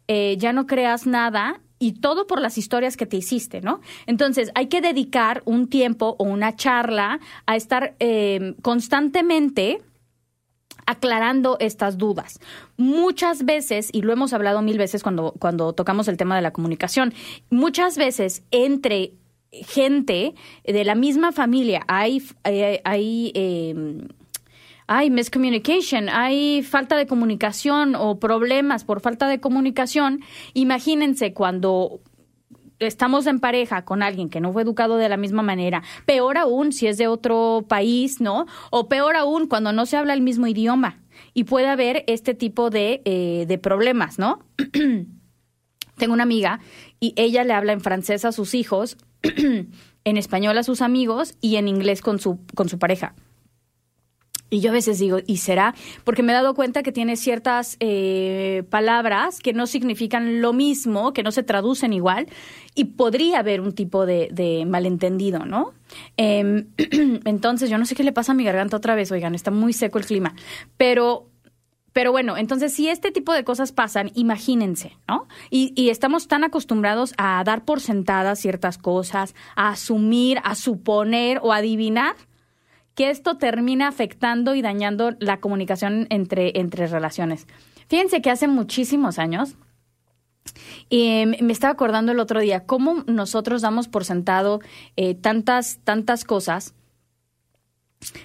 [0.09, 3.81] eh, ya no creas nada y todo por las historias que te hiciste, ¿no?
[4.07, 9.83] Entonces, hay que dedicar un tiempo o una charla a estar eh, constantemente
[10.87, 12.41] aclarando estas dudas.
[12.77, 16.53] Muchas veces, y lo hemos hablado mil veces cuando, cuando tocamos el tema de la
[16.53, 17.15] comunicación,
[17.51, 19.15] muchas veces entre
[19.51, 24.09] gente de la misma familia hay, eh, hay, em,
[24.87, 30.21] hay miscommunication, hay falta de comunicación o problemas por falta de comunicación.
[30.55, 32.01] Imagínense cuando
[32.79, 36.73] estamos en pareja con alguien que no fue educado de la misma manera, peor aún
[36.73, 38.47] si es de otro país, ¿no?
[38.71, 41.01] O peor aún cuando no se habla el mismo idioma
[41.33, 44.41] y puede haber este tipo de, eh, de problemas, ¿no?
[45.97, 46.61] Tengo una amiga
[47.01, 51.57] y ella le habla en francés a sus hijos, en español a sus amigos y
[51.57, 53.15] en inglés con su, con su pareja.
[54.51, 55.75] Y yo a veces digo, ¿y será?
[56.05, 61.13] Porque me he dado cuenta que tiene ciertas eh, palabras que no significan lo mismo,
[61.13, 62.29] que no se traducen igual,
[62.75, 65.73] y podría haber un tipo de, malentendido, ¿no?
[66.17, 66.69] Em,
[67.25, 69.73] entonces, yo no sé qué le pasa a mi garganta otra vez, oigan, está muy
[69.73, 70.35] seco el clima,
[70.77, 71.29] pero
[71.93, 75.29] pero bueno, entonces si este tipo de cosas pasan, imagínense, ¿no?
[75.49, 81.39] Y, y, estamos tan acostumbrados a dar por sentadas ciertas cosas, a asumir, a suponer
[81.41, 82.17] o adivinar
[82.95, 87.47] que esto termina afectando y dañando la comunicación entre, entre relaciones.
[87.89, 89.57] Fíjense que hace muchísimos años,
[90.89, 94.61] y me estaba acordando el otro día cómo nosotros damos por sentado
[94.97, 96.75] eh, tantas, tantas cosas.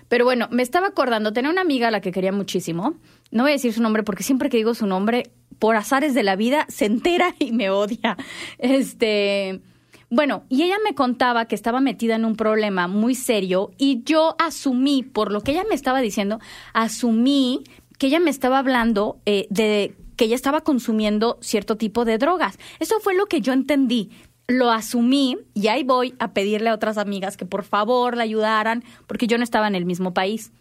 [0.09, 2.95] Pero bueno, me estaba acordando, tenía una amiga a la que quería muchísimo.
[3.31, 6.23] No voy a decir su nombre porque siempre que digo su nombre, por azares de
[6.23, 8.17] la vida, se entera y me odia.
[8.57, 9.61] Este,
[10.09, 14.35] bueno, y ella me contaba que estaba metida en un problema muy serio y yo
[14.39, 16.39] asumí, por lo que ella me estaba diciendo,
[16.73, 17.63] asumí
[17.99, 22.57] que ella me estaba hablando eh, de que ella estaba consumiendo cierto tipo de drogas.
[22.79, 24.09] Eso fue lo que yo entendí.
[24.47, 28.83] Lo asumí y ahí voy a pedirle a otras amigas que por favor la ayudaran,
[29.05, 30.51] porque yo no estaba en el mismo país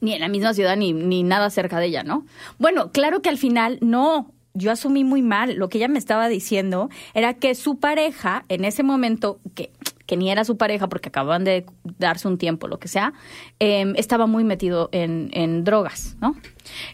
[0.00, 2.26] ni en la misma ciudad, ni, ni nada cerca de ella, ¿no?
[2.58, 5.54] Bueno, claro que al final no, yo asumí muy mal.
[5.54, 9.72] Lo que ella me estaba diciendo era que su pareja, en ese momento, que,
[10.06, 11.66] que ni era su pareja porque acababan de
[11.98, 13.12] darse un tiempo, lo que sea,
[13.58, 16.36] em, estaba muy metido en, en drogas, ¿no?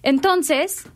[0.03, 0.89] Entonces,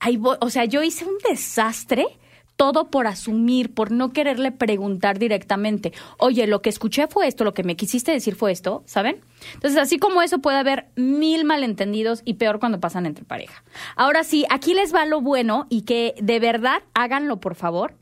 [0.00, 2.17] ahí o sea, yo hice un desastre
[2.58, 7.54] todo por asumir, por no quererle preguntar directamente, oye, lo que escuché fue esto, lo
[7.54, 9.20] que me quisiste decir fue esto, ¿saben?
[9.54, 13.62] Entonces, así como eso puede haber mil malentendidos y peor cuando pasan entre pareja.
[13.94, 17.94] Ahora sí, aquí les va lo bueno y que de verdad háganlo, por favor.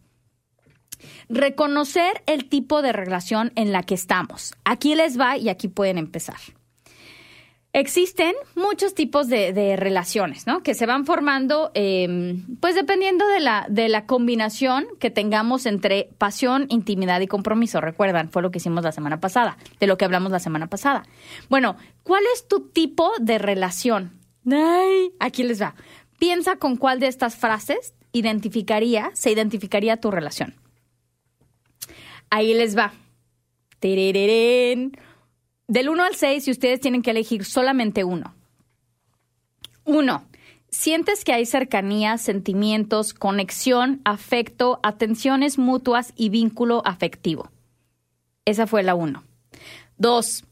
[1.29, 4.55] Reconocer el tipo de relación en la que estamos.
[4.65, 6.39] Aquí les va y aquí pueden empezar.
[7.79, 10.63] Existen muchos tipos de, relaciones, ¿no?
[10.63, 16.09] Que se van formando, em, pues dependiendo de la, de la combinación que tengamos entre
[16.17, 17.83] pasión, intimidad y compromiso.
[17.83, 21.03] Recuerdan, fue lo que hicimos la semana pasada, de lo que hablamos la semana pasada.
[21.51, 24.19] Bueno, ¿cuál es tu tipo de relación?
[24.51, 25.75] Ay, aquí les va.
[26.19, 30.55] Piensa con cuál de estas frases identificaría, se identificaría tu relación.
[32.31, 32.95] Ahí les va.
[35.69, 38.35] Del 1 al 6, y ustedes tienen que elegir solamente uno.
[39.85, 40.25] Uno,
[40.71, 47.51] sientes que hay cercanía, sentimientos, conexión, afecto, atenciones mutuas y vínculo afectivo.
[48.45, 49.25] Esa fue la uno.
[49.99, 50.45] Dos,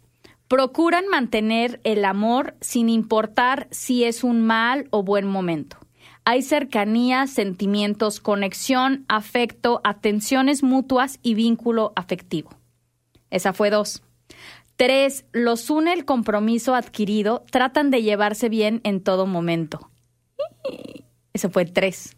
[0.48, 5.78] procuran mantener el amor sin importar si es un mal o buen momento.
[6.24, 12.50] Hay cercanía, sentimientos, conexión, afecto, atenciones mutuas y vínculo afectivo.
[13.30, 14.02] Esa fue dos.
[14.76, 19.90] Tres, los une el compromiso adquirido, tratan de llevarse bien en todo momento.
[21.32, 22.16] Eso fue tres.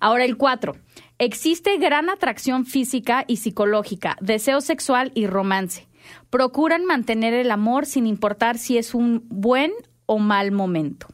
[0.00, 0.76] Ahora el cuatro.
[1.18, 5.88] Existe gran atracción física y psicológica, deseo sexual y romance.
[6.30, 9.72] Procuran mantener el amor sin importar si es un buen
[10.06, 11.06] o mal momento.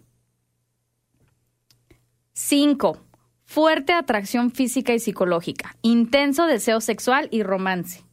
[2.33, 3.05] Cinco.
[3.45, 8.05] Fuerte atracción física y psicológica, intenso deseo sexual y romance.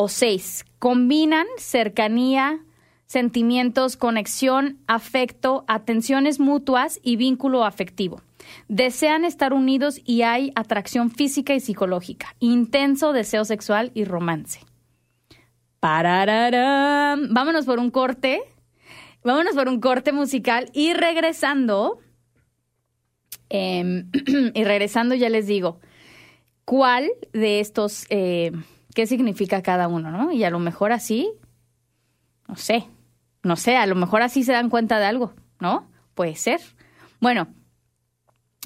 [0.00, 2.60] O seis, combinan cercanía,
[3.06, 8.22] sentimientos, conexión, afecto, atenciones mutuas y vínculo afectivo.
[8.68, 14.60] Desean estar unidos y hay atracción física y psicológica, intenso deseo sexual y romance.
[15.80, 17.34] Parararán.
[17.34, 18.40] Vámonos por un corte.
[19.24, 21.98] Vámonos por un corte musical y regresando.
[23.48, 24.08] Em,
[24.54, 25.80] y regresando ya les digo,
[26.64, 28.52] cuál de estos, eh,
[28.98, 30.32] qué significa cada uno, ¿no?
[30.32, 31.30] Y a lo mejor así,
[32.48, 32.88] no sé,
[33.44, 35.88] no sé, a lo mejor así se dan cuenta de algo, ¿no?
[36.16, 36.60] Puede ser.
[37.20, 37.46] Bueno,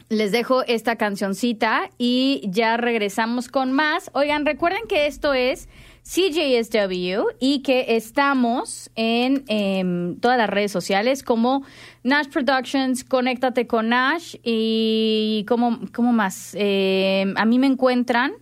[0.08, 4.10] les dejo esta cancioncita y ya regresamos con más.
[4.14, 5.68] Oigan, recuerden que esto es
[6.02, 11.62] CJSW y que estamos en em, todas las redes sociales como
[12.04, 16.56] Nash Productions, Conéctate con Nash y como, ¿cómo más?
[16.58, 18.32] Em, a mí me encuentran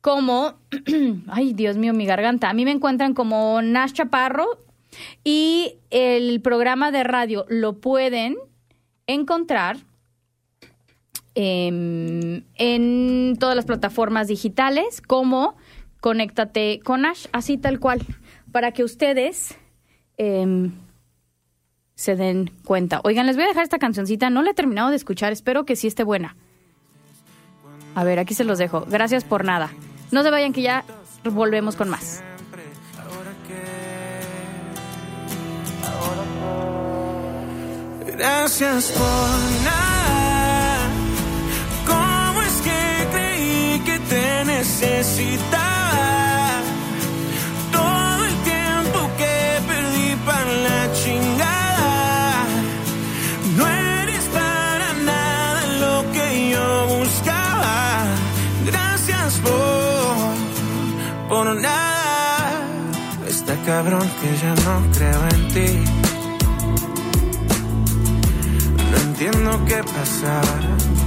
[0.00, 0.54] como,
[1.28, 4.46] ay Dios mío, mi garganta, a mí me encuentran como Nash Chaparro
[5.24, 8.36] y el programa de radio lo pueden
[9.06, 9.78] encontrar
[11.34, 15.56] em, en todas las plataformas digitales como
[16.00, 18.00] Conéctate con Ash, así tal cual,
[18.52, 19.56] para que ustedes
[20.16, 20.72] em,
[21.96, 23.00] se den cuenta.
[23.02, 25.74] Oigan, les voy a dejar esta cancioncita, no la he terminado de escuchar, espero que
[25.74, 26.36] sí esté buena.
[27.96, 28.86] A ver, aquí se los dejo.
[28.88, 29.70] Gracias por nada.
[30.10, 30.84] No se vayan que ya
[31.24, 32.22] volvemos con más.
[38.06, 40.90] Gracias por nada.
[41.86, 46.17] ¿Cómo es que creí que te necesitaba?
[63.68, 65.70] Cabrón que ya no creo en ti.
[68.90, 70.40] No entiendo qué pasa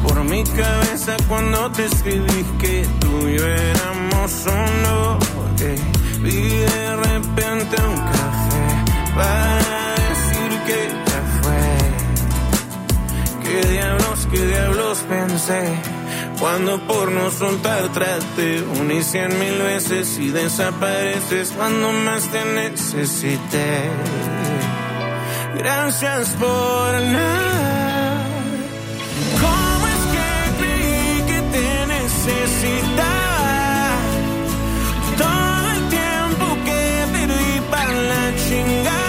[0.03, 5.17] por mi cabeza cuando te escribí que tú y yo éramos uno.
[5.57, 5.71] Que
[6.21, 6.41] vi
[6.73, 8.65] de repente un café
[9.15, 11.65] para decir que ya fue.
[13.43, 16.00] ¿Qué diablos, qué diablos pensé?
[16.41, 22.43] Cuando por no soltar trate una y cien mil veces y desapareces cuando más te
[22.43, 23.91] necesité.
[25.55, 28.25] Gracias por nada.
[29.39, 33.21] ¿Cómo es que creí que te necesitaba?
[38.43, 39.00] que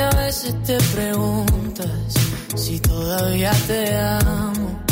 [0.00, 2.14] a veces te preguntas
[2.56, 4.82] si todavía te amo.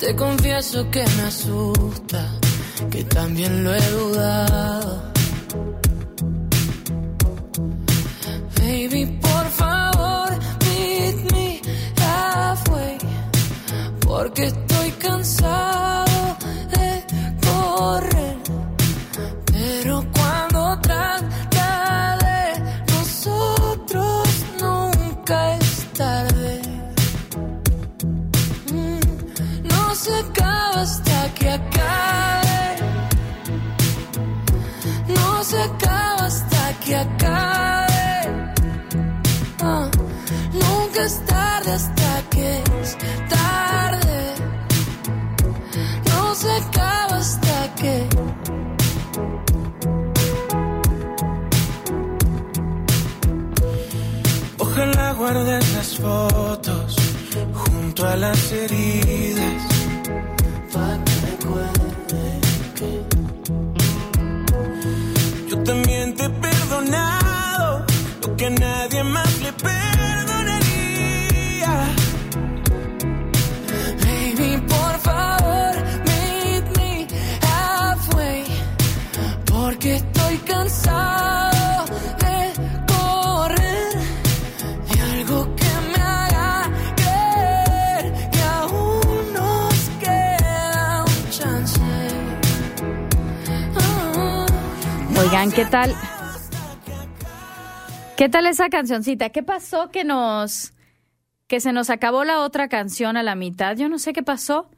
[0.00, 2.26] Te confieso que me asusta,
[2.90, 5.12] que también lo he dudado.
[8.56, 10.30] Baby, por favor,
[10.64, 11.60] meet me
[11.98, 12.98] halfway,
[14.00, 14.52] porque
[95.60, 95.94] ¿qué tal?
[98.16, 99.28] ¿Qué tal esa cancioncita?
[99.28, 100.72] ¿Qué pasó que nos
[101.48, 103.76] que se nos acabó la otra canción a la mitad?
[103.76, 104.70] Yo no sé qué pasó.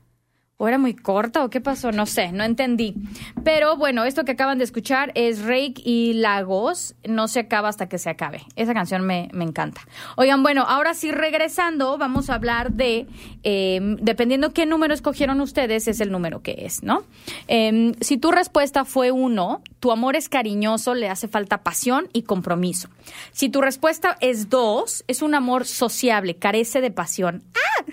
[0.59, 1.91] ¿O era muy corta o qué pasó?
[1.91, 2.95] No sé, no entendí.
[3.43, 6.95] Pero bueno, esto que acaban de escuchar es Rake y Lagos.
[7.05, 8.43] No se acaba hasta que se acabe.
[8.55, 9.81] Esa canción me, me encanta.
[10.17, 13.09] Oigan, bueno, ahora sí regresando, vamos a hablar de,
[13.43, 17.03] eh, dependiendo qué número escogieron ustedes, es el número que es, ¿no?
[17.49, 22.23] Eh, si tu respuesta fue uno, tu amor es cariñoso, le hace falta pasión y
[22.23, 22.89] compromiso.
[23.33, 27.43] Si tu respuesta es dos, es un amor sociable, carece de pasión.
[27.55, 27.85] ¡Ah!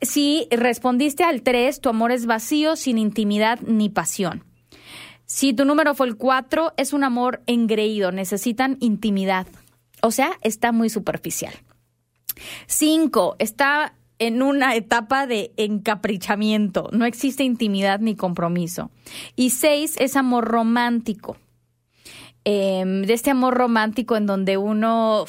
[0.00, 4.44] Si respondiste al 3, tu amor es vacío, sin intimidad ni pasión.
[5.26, 9.46] Si tu número fue el 4, es un amor engreído, necesitan intimidad.
[10.00, 11.52] O sea, está muy superficial.
[12.66, 18.90] 5, está en una etapa de encaprichamiento, no existe intimidad ni compromiso.
[19.36, 21.36] Y 6, es amor romántico.
[22.50, 25.26] Em, de este amor romántico en donde uno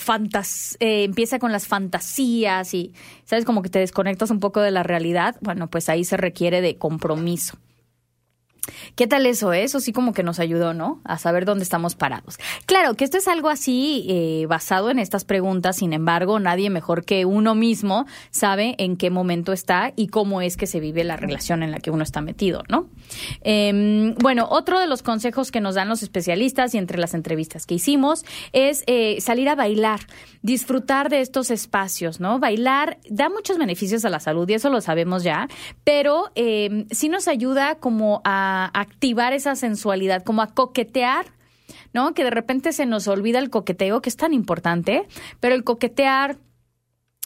[0.79, 2.93] eh, empieza con las fantasías y,
[3.25, 3.43] ¿sabes?
[3.43, 5.35] Como que te desconectas un poco de la realidad.
[5.41, 7.57] Bueno, pues ahí se requiere de compromiso.
[8.95, 9.53] ¿Qué tal eso?
[9.53, 9.63] Eh?
[9.63, 11.01] Eso sí como que nos ayudó, ¿no?
[11.03, 12.37] A saber dónde estamos parados.
[12.65, 17.05] Claro que esto es algo así eh, basado en estas preguntas, sin embargo, nadie mejor
[17.05, 21.15] que uno mismo sabe en qué momento está y cómo es que se vive la
[21.15, 22.89] relación en la que uno está metido, ¿no?
[23.41, 27.65] Eh, bueno, otro de los consejos que nos dan los especialistas y entre las entrevistas
[27.65, 30.01] que hicimos es eh, salir a bailar,
[30.41, 32.39] disfrutar de estos espacios, ¿no?
[32.39, 35.47] Bailar da muchos beneficios a la salud y eso lo sabemos ya,
[35.83, 41.25] pero eh, sí nos ayuda como a activar esa sensualidad, como a coquetear,
[41.93, 42.13] ¿no?
[42.13, 45.07] Que de repente se nos olvida el coqueteo, que es tan importante,
[45.39, 46.37] pero el coquetear,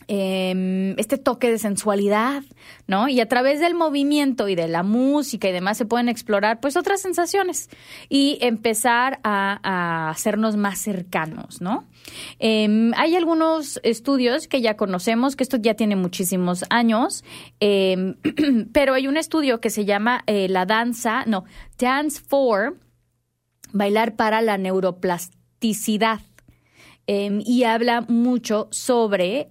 [0.07, 2.43] eh, este toque de sensualidad,
[2.87, 3.07] ¿no?
[3.07, 6.77] Y a través del movimiento y de la música y demás se pueden explorar pues
[6.77, 7.69] otras sensaciones
[8.09, 11.87] y empezar a, hacernos más cercanos, ¿no?
[12.39, 17.23] Eh, hay algunos estudios que ya conocemos, que esto ya tiene muchísimos años,
[17.59, 18.15] eh,
[18.73, 21.45] pero hay un estudio que se llama eh, la danza, no,
[21.77, 22.77] Dance for,
[23.71, 26.21] bailar para la neuroplasticidad.
[27.05, 29.49] Em, y habla mucho sobre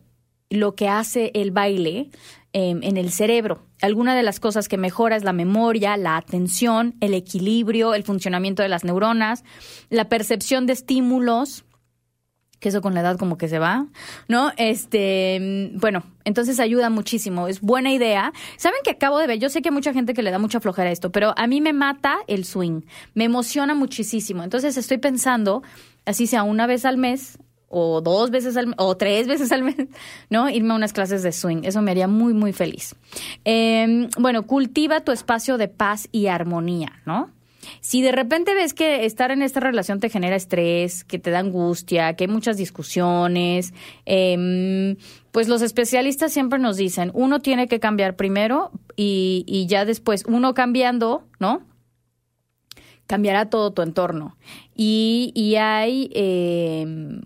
[0.52, 2.10] lo que hace el baile
[2.52, 3.62] eh, en el cerebro.
[3.80, 8.62] Alguna de las cosas que mejora es la memoria, la atención, el equilibrio, el funcionamiento
[8.62, 9.42] de las neuronas,
[9.88, 11.64] la percepción de estímulos,
[12.60, 13.86] que eso con la edad como que se va,
[14.28, 14.52] ¿no?
[14.56, 18.32] Este, bueno, entonces ayuda muchísimo, es buena idea.
[18.56, 19.38] ¿Saben que acabo de ver?
[19.38, 21.60] Yo sé que hay mucha gente que le da mucha flojera esto, pero a mí
[21.60, 22.82] me mata el swing,
[23.14, 24.44] me emociona muchísimo.
[24.44, 25.62] Entonces estoy pensando,
[26.06, 27.38] así sea una vez al mes,
[27.72, 29.88] o dos veces al o tres veces al mes,
[30.30, 30.48] ¿no?
[30.48, 31.62] Irme a unas clases de swing.
[31.64, 32.94] Eso me haría muy, muy feliz.
[33.44, 37.30] Eh, bueno, cultiva tu espacio de paz y armonía, ¿no?
[37.80, 41.38] Si de repente ves que estar en esta relación te genera estrés, que te da
[41.38, 43.72] angustia, que hay muchas discusiones,
[44.04, 44.96] eh,
[45.30, 50.24] pues los especialistas siempre nos dicen, uno tiene que cambiar primero y, y ya después,
[50.26, 51.62] uno cambiando, ¿no?
[53.06, 54.36] Cambiará todo tu entorno.
[54.74, 56.10] Y, y hay...
[56.14, 57.20] Eh,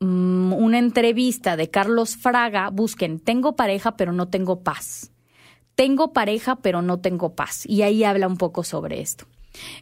[0.00, 5.12] una entrevista de Carlos Fraga, busquen, tengo pareja pero no tengo paz.
[5.74, 7.64] Tengo pareja pero no tengo paz.
[7.66, 9.26] Y ahí habla un poco sobre esto.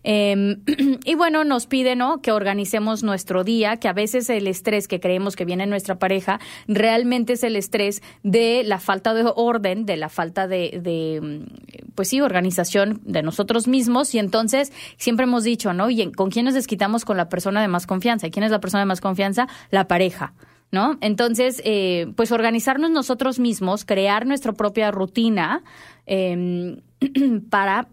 [0.05, 0.57] Eh,
[1.05, 2.20] y bueno, nos pide ¿no?
[2.20, 5.99] que organicemos nuestro día, que a veces el estrés que creemos que viene en nuestra
[5.99, 11.47] pareja realmente es el estrés de la falta de orden, de la falta de, de
[11.95, 14.14] pues sí, organización de nosotros mismos.
[14.14, 15.91] Y entonces siempre hemos dicho, ¿no?
[15.91, 18.26] ¿Y con quién nos desquitamos con la persona de más confianza?
[18.26, 19.49] ¿Y quién es la persona de más confianza?
[19.70, 20.33] La pareja.
[20.70, 20.99] ¿No?
[21.01, 25.62] Entonces, eh, pues organizarnos nosotros mismos, crear nuestra propia rutina
[26.05, 26.83] eh,
[27.51, 27.89] para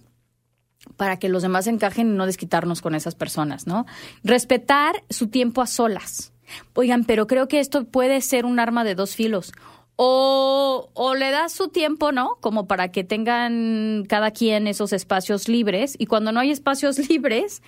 [0.97, 3.85] para que los demás encajen y no desquitarnos con esas personas, ¿no?
[4.23, 6.33] Respetar su tiempo a solas.
[6.73, 9.51] Oigan, pero creo que esto puede ser un arma de dos filos.
[9.97, 12.37] O, o le das su tiempo, ¿no?
[12.41, 15.95] Como para que tengan cada quien esos espacios libres.
[15.97, 17.61] Y cuando no hay espacios libres,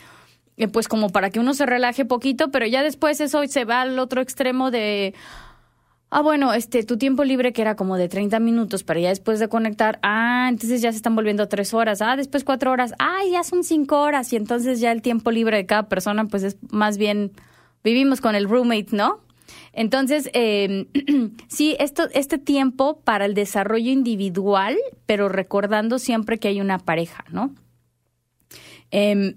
[0.57, 3.81] eh, pues como para que uno se relaje poquito, pero ya después eso se va
[3.81, 5.13] al otro extremo de,
[6.09, 9.39] Ah, bueno, este, tu tiempo libre que era como de 30 minutos para ya después
[9.39, 13.19] de conectar, ah, entonces ya se están volviendo tres horas, ah, después cuatro horas, ah,
[13.29, 16.57] ya son cinco horas y entonces ya el tiempo libre de cada persona pues es
[16.71, 17.33] más bien,
[17.83, 19.19] vivimos con el roommate, ¿no?
[19.73, 20.87] Entonces, eh,
[21.49, 27.25] sí, esto, este tiempo para el desarrollo individual, pero recordando siempre que hay una pareja,
[27.31, 27.53] ¿no?
[28.91, 29.35] Eh,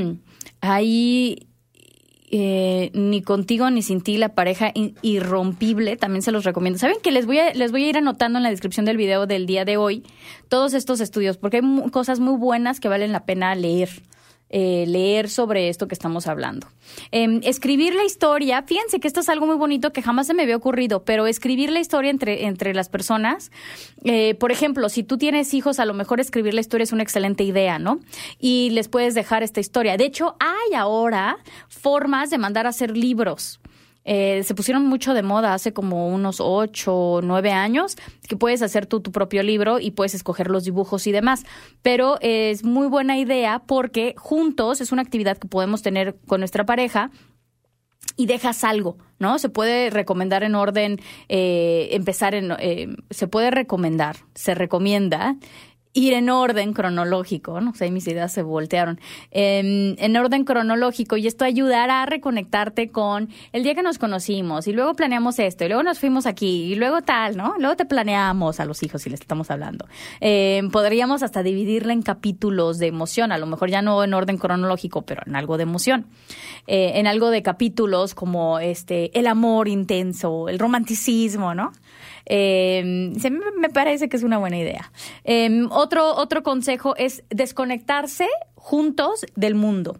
[0.60, 1.48] ahí
[2.30, 4.72] eh, ni contigo ni sin ti, la pareja
[5.02, 6.78] irrompible, también se los recomiendo.
[6.78, 9.26] ¿Saben que les voy, a, les voy a ir anotando en la descripción del video
[9.26, 10.02] del día de hoy
[10.48, 11.36] todos estos estudios?
[11.36, 13.90] Porque hay cosas muy buenas que valen la pena leer.
[14.50, 16.68] Eh, leer sobre esto que estamos hablando.
[17.10, 20.42] Em, escribir la historia, fíjense que esto es algo muy bonito que jamás se me
[20.42, 23.50] había ocurrido, pero escribir la historia entre, entre las personas,
[24.04, 27.02] eh, por ejemplo, si tú tienes hijos, a lo mejor escribir la historia es una
[27.02, 28.00] excelente idea, ¿no?
[28.38, 29.96] Y les puedes dejar esta historia.
[29.96, 31.38] De hecho, hay ahora
[31.68, 33.60] formas de mandar a hacer libros.
[34.04, 37.96] Eh, se pusieron mucho de moda hace como unos ocho o nueve años,
[38.28, 41.44] que puedes hacer tú tu propio libro y puedes escoger los dibujos y demás.
[41.82, 46.64] Pero es muy buena idea porque juntos es una actividad que podemos tener con nuestra
[46.64, 47.10] pareja
[48.16, 49.38] y dejas algo, ¿no?
[49.38, 55.36] Se puede recomendar en orden, eh, empezar en, eh, se puede recomendar, se recomienda
[55.94, 57.72] ir en orden cronológico, ¿no?
[57.74, 59.00] Sea, mis ideas se voltearon.
[59.30, 64.66] En, en, orden cronológico y esto ayudará a reconectarte con el día que nos conocimos
[64.66, 67.54] y luego planeamos esto y luego nos fuimos aquí y luego tal, ¿no?
[67.58, 69.86] Luego te planeamos a los hijos si les estamos hablando.
[70.20, 74.36] Eh, podríamos hasta dividirla en capítulos de emoción, a lo mejor ya no en orden
[74.36, 76.06] cronológico, pero en algo de emoción.
[76.66, 81.72] Eh, en algo de capítulos como este, el amor intenso, el romanticismo, ¿no?
[82.26, 83.12] Eh,
[83.56, 84.90] me parece que es una buena idea.
[85.24, 89.98] Eh, otro, otro consejo es desconectarse juntos del mundo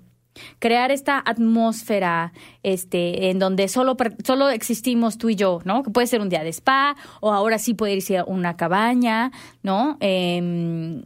[0.59, 2.33] crear esta atmósfera
[2.65, 6.43] este en donde solo solo existimos tú y yo no que puede ser un día
[6.43, 9.31] de spa o ahora sí puede irse a una cabaña
[9.63, 11.05] no eh,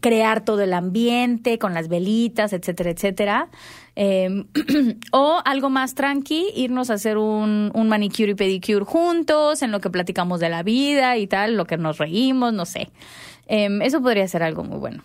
[0.00, 3.48] crear todo el ambiente con las velitas, etcétera, etcétera.
[3.98, 4.44] Em,
[5.12, 9.80] o algo más tranqui, irnos a hacer un, un, manicure y pedicure juntos, en lo
[9.80, 12.90] que platicamos de la vida y tal, lo que nos reímos, no sé.
[13.46, 15.02] Em, eso podría ser algo muy bueno.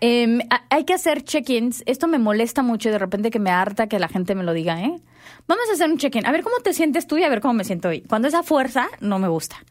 [0.00, 1.82] Em, hay que hacer check-ins.
[1.86, 4.52] Esto me molesta mucho y de repente que me harta que la gente me lo
[4.52, 5.00] diga, ¿eh?
[5.46, 6.26] Vamos a hacer un check-in.
[6.26, 8.02] A ver cómo te sientes tú y a ver cómo me siento hoy.
[8.02, 9.64] Cuando esa fuerza, no me gusta.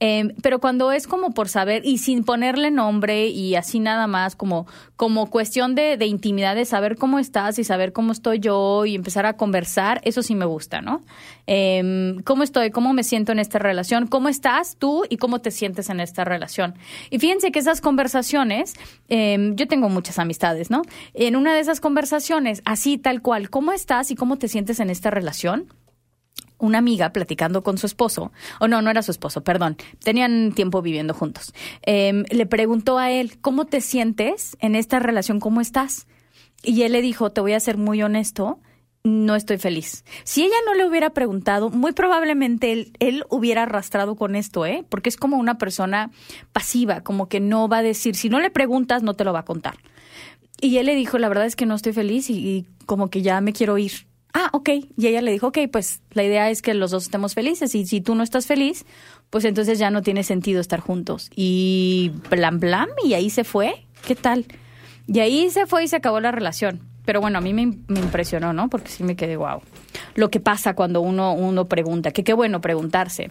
[0.00, 4.34] Eh, pero cuando es como por saber y sin ponerle nombre y así nada más,
[4.34, 8.86] como, como cuestión de, de intimidad, de saber cómo estás y saber cómo estoy yo
[8.86, 11.02] y empezar a conversar, eso sí me gusta, ¿no?
[11.46, 12.70] Eh, ¿Cómo estoy?
[12.70, 14.06] ¿Cómo me siento en esta relación?
[14.06, 16.74] ¿Cómo estás tú y cómo te sientes en esta relación?
[17.10, 18.74] Y fíjense que esas conversaciones,
[19.08, 20.82] eh, yo tengo muchas amistades, ¿no?
[21.12, 24.90] En una de esas conversaciones, así tal cual, ¿cómo estás y cómo te sientes en
[24.90, 25.66] esta relación?
[26.60, 30.82] Una amiga platicando con su esposo, o no, no era su esposo, perdón, tenían tiempo
[30.82, 31.52] viviendo juntos,
[31.84, 35.40] eh, le preguntó a él, ¿cómo te sientes en esta relación?
[35.40, 36.06] ¿Cómo estás?
[36.62, 38.60] Y él le dijo, te voy a ser muy honesto,
[39.02, 40.04] no estoy feliz.
[40.24, 44.84] Si ella no le hubiera preguntado, muy probablemente él, él, hubiera arrastrado con esto, ¿eh?
[44.88, 46.10] Porque es como una persona
[46.52, 49.40] pasiva, como que no va a decir, si no le preguntas, no te lo va
[49.40, 49.78] a contar.
[50.60, 53.40] Y él le dijo, la verdad es que no estoy feliz y como que ya
[53.40, 54.68] me quiero ir ah, ok.
[54.96, 57.86] Y ella le dijo, ok, pues la idea es que los dos estemos felices y
[57.86, 58.86] si tú no estás feliz,
[59.30, 61.30] pues entonces ya no tiene sentido estar juntos.
[61.34, 63.86] Y blam, blam, y ahí se fue.
[64.06, 64.46] ¿Qué tal?
[65.06, 66.80] Y ahí se fue y se acabó la relación.
[67.04, 68.68] Pero bueno, a mí me, me impresionó, ¿no?
[68.68, 69.62] Porque sí me quedé wow.
[70.14, 73.30] Lo que pasa cuando uno, uno pregunta, que qué bueno preguntarse.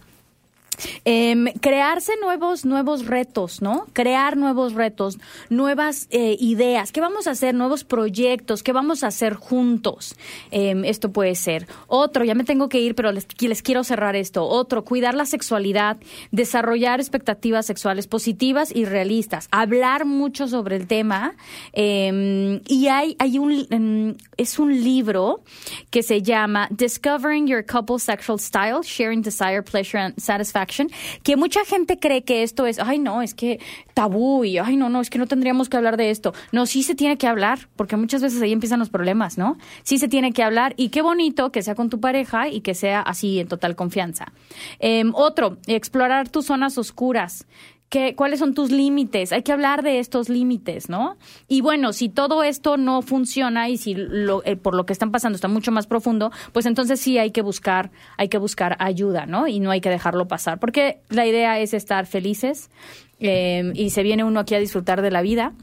[1.05, 3.85] Eh, crearse nuevos, nuevos retos, ¿no?
[3.93, 5.17] Crear nuevos retos,
[5.49, 6.91] nuevas eh, ideas.
[6.91, 7.55] ¿Qué vamos a hacer?
[7.55, 8.63] Nuevos proyectos.
[8.63, 10.15] ¿Qué vamos a hacer juntos?
[10.51, 11.67] Eh, esto puede ser.
[11.87, 14.45] Otro, ya me tengo que ir, pero les, les quiero cerrar esto.
[14.45, 15.97] Otro, cuidar la sexualidad,
[16.31, 19.47] desarrollar expectativas sexuales positivas y realistas.
[19.51, 21.35] Hablar mucho sobre el tema.
[21.73, 25.41] Em, y hay, hay un, em, es un libro
[25.91, 30.68] que se llama Discovering Your Couple Sexual Style, Sharing Desire, Pleasure and Satisfaction
[31.23, 33.59] que mucha gente cree que esto es, ay no, es que
[33.93, 36.33] tabú y, ay no, no, es que no tendríamos que hablar de esto.
[36.51, 39.57] No, sí se tiene que hablar, porque muchas veces ahí empiezan los problemas, ¿no?
[39.83, 42.73] Sí se tiene que hablar y qué bonito que sea con tu pareja y que
[42.73, 44.31] sea así en total confianza.
[44.79, 47.45] Em, otro, explorar tus zonas oscuras
[48.15, 49.31] cuáles son tus límites.
[49.31, 51.17] Hay que hablar de estos límites, ¿no?
[51.47, 55.11] Y bueno, si todo esto no funciona y si lo, eh, por lo que están
[55.11, 59.25] pasando está mucho más profundo, pues entonces sí hay que buscar, hay que buscar ayuda,
[59.25, 59.47] ¿no?
[59.47, 62.69] Y no hay que dejarlo pasar, porque la idea es estar felices
[63.19, 65.53] eh, y se viene uno aquí a disfrutar de la vida.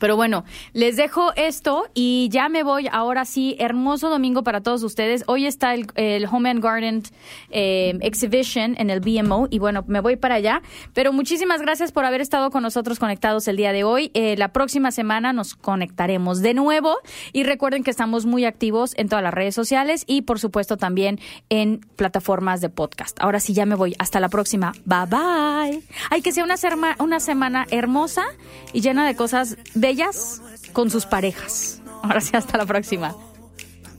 [0.00, 2.88] Pero bueno, les dejo esto y ya me voy.
[2.90, 5.22] Ahora sí, hermoso domingo para todos ustedes.
[5.26, 7.02] Hoy está el, Home and Garden
[7.50, 10.62] eh, Exhibition en el BMO y bueno, me voy para allá.
[10.94, 14.10] Pero muchísimas gracias por haber estado con nosotros conectados el día de hoy.
[14.14, 16.96] Eh, la próxima semana nos conectaremos de nuevo
[17.32, 21.20] y recuerden que estamos muy activos en todas las redes sociales y por supuesto también
[21.50, 23.18] en plataformas de podcast.
[23.20, 23.94] Ahora sí, ya me voy.
[23.98, 24.72] Hasta la próxima.
[24.86, 25.82] Bye bye.
[26.10, 26.56] Hay que sea una,
[26.98, 28.24] una semana hermosa
[28.72, 30.40] y llena de cosas de ellas
[30.72, 31.80] con sus parejas.
[32.02, 33.14] Ahora sí, hasta la próxima.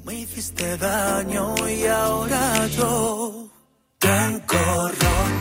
[0.06, 3.50] Me hiciste daño y ahora yo
[4.00, 5.41] tengo roto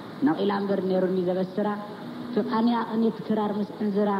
[0.27, 1.67] ነቒላ እምበር ነይሩኒ ዘበስራ
[2.33, 4.11] ፍቓንያ ቅኒት ክራር ምስ ዕንዝራ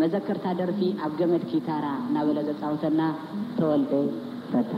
[0.00, 3.00] መዘከርታ ደርፊ ኣብ ገመድ ኪታራ እናበለ ዘፃውተና
[3.58, 3.92] ተወልደ
[4.54, 4.72] ረዳ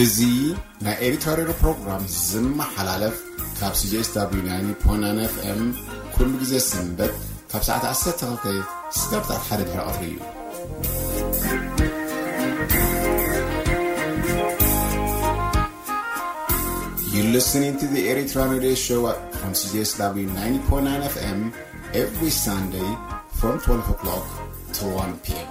[0.00, 0.18] እዚ
[0.84, 3.16] ናይ ኤዲቶሪያል ፕሮግራም ዝመሓላለፍ
[3.58, 4.16] ካብ ሲጅስw
[4.86, 5.60] 90 fm
[6.14, 7.14] ኩሉ ግዜ ሰንበት
[7.52, 8.56] ካብ ሰዓት 12
[9.00, 11.24] ስጋብ ሰዓት ሓደ ድሕሪ ቀትሪ እዩ
[17.14, 19.02] You're listening to the Eritrean Radio Show
[19.38, 21.40] from CJSW 90.9 FM
[21.94, 22.90] every Sunday
[23.38, 24.26] from 12 o'clock
[24.78, 25.47] to 1 p.m.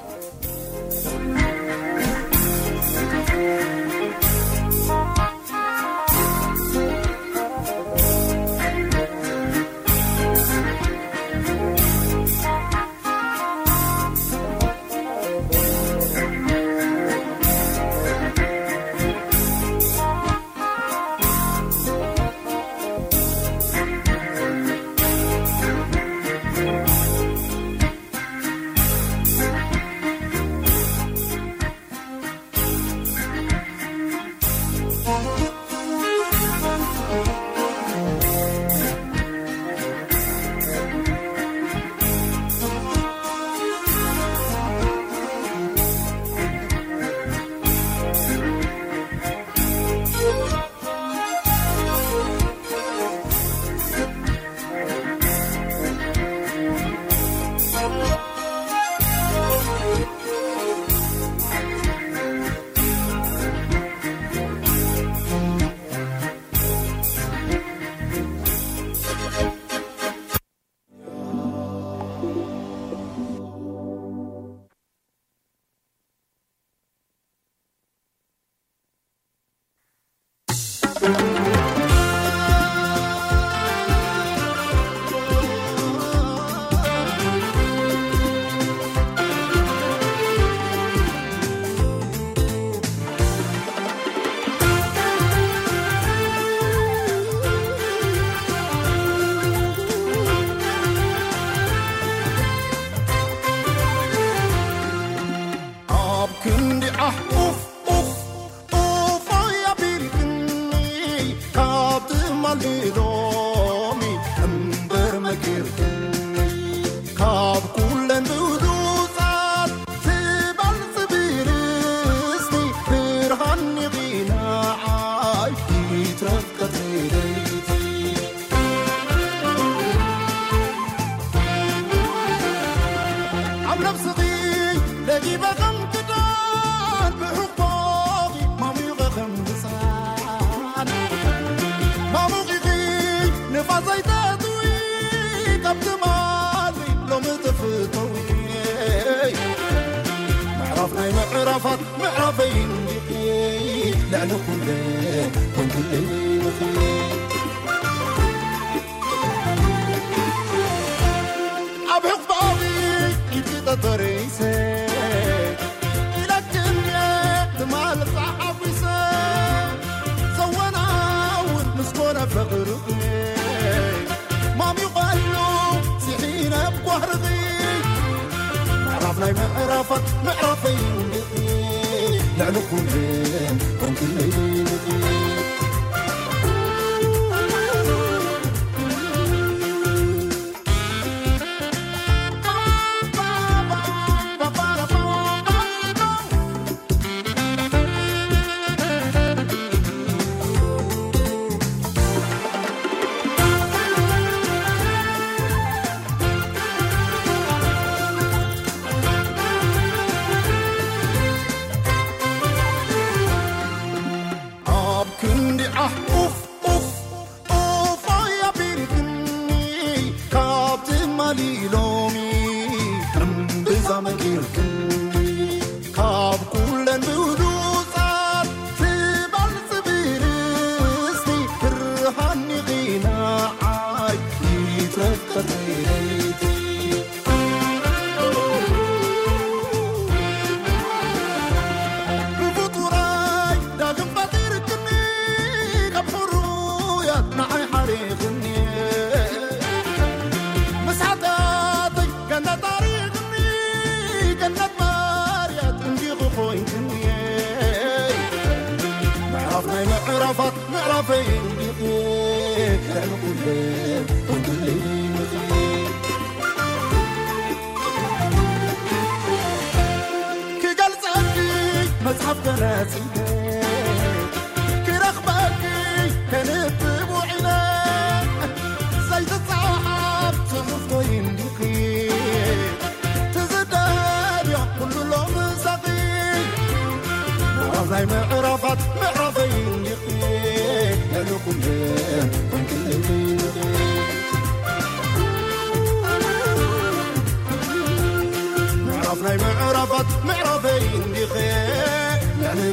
[183.81, 185.38] Con quien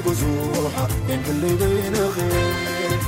[0.06, 3.00] بزوحة اللي بين خير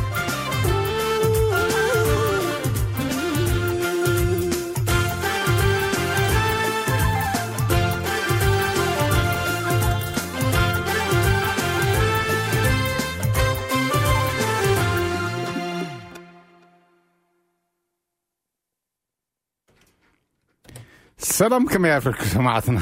[21.17, 22.81] سلام كم يعرفك سمعتنا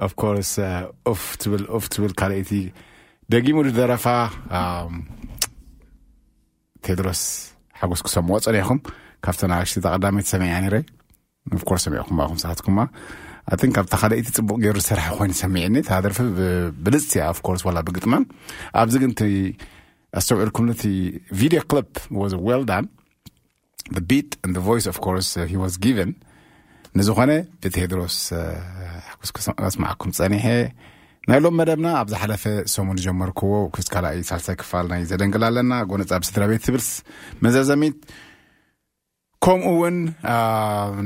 [0.00, 0.58] اوف كورس
[1.06, 2.72] أوف تبل أوف تبل كاليتي
[3.33, 4.05] ደጊሙ ዝደረፋ
[4.59, 4.93] ኣም፣
[6.85, 7.21] ቴድሮስ
[7.79, 8.79] ሓጎስ ክሰምዖ ፀኒኹም
[9.25, 10.75] ካብተን ኣሽቲ ተቐዳሚት ሰሚዐ ነይረ
[11.57, 12.79] ኦፍኮርስ ሰሚዕኩም ባኹም ሰዓትኩማ
[13.53, 16.47] ኣትን ካብታ ካልእቲ ፅቡቅ ገይሩ ዝሰርሐ ኮይኑ ሰሚዕኒ እታ ደርፊ ብ-
[16.85, 18.23] ብልፅቲ እያ ኦፍኮርስ ዋላ ብግጥማን
[18.81, 19.21] ኣብዚ ግን እቲ
[20.13, 20.83] ኣስተውዒልኩም ነቲ
[21.39, 21.91] ቪድዮ ክሊፕ
[22.21, 22.85] ዋዝ ዌል ዳን
[23.97, 26.09] the beat and the voice of course uh, he was given
[26.99, 27.31] ንዝኾነ
[27.63, 28.17] ብቴድሮስ
[29.09, 30.45] ሕኩስ ክስማዓኩም ፀኒሐ
[31.29, 32.43] ናይ ሎም መደብና ኣብ ዝሓለፈ
[32.73, 36.89] ሰሙን ጀመርክዎ ክስ ካልኣይ ሳልሳይ ክፋል ናይ ዘደንግል ኣለና ጎነፃ ብስድራ ቤት ትብልስ
[37.45, 37.97] መዘዘሚት
[39.41, 39.97] ከምኡ እውን
[40.33, 40.37] አ፣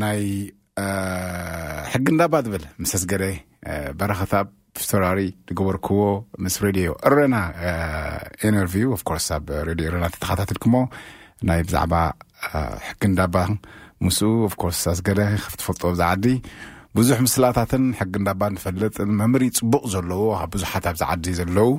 [0.04, 0.22] ናይ
[0.84, 0.86] አ፣
[1.93, 3.24] ሕጊ እንዳባ ዝብል ምስ ኣስገደ
[3.99, 4.34] በረኸታ
[4.82, 6.02] ፍቶራሪ ዝገበርክዎ
[6.43, 7.36] ምስ ሬድዮ እረና
[8.47, 10.76] ኢንተርቪው ኦፍኮርስ ኣብ ሬድዮ እረና ተተኸታትልክሞ
[11.49, 11.93] ናይ ብዛዕባ
[12.49, 13.36] አ፣ ሕጊ እንዳባ
[14.06, 16.26] ምስኡ ኦፍኮርስ ኣስገደ ክትፈልጦ ብዛ ዓዲ
[16.97, 21.70] ብዙሕ ምስላታትን ሕጊ እንዳባ ንፈልጥ መምሪ ፅቡቅ ዘለዎ ካብ ብዙሓት ኣብዚ ዓዲ ዘለው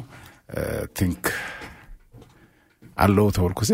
[0.98, 1.24] ቲንክ
[3.06, 3.70] ኣለዉ ተበልኩሲ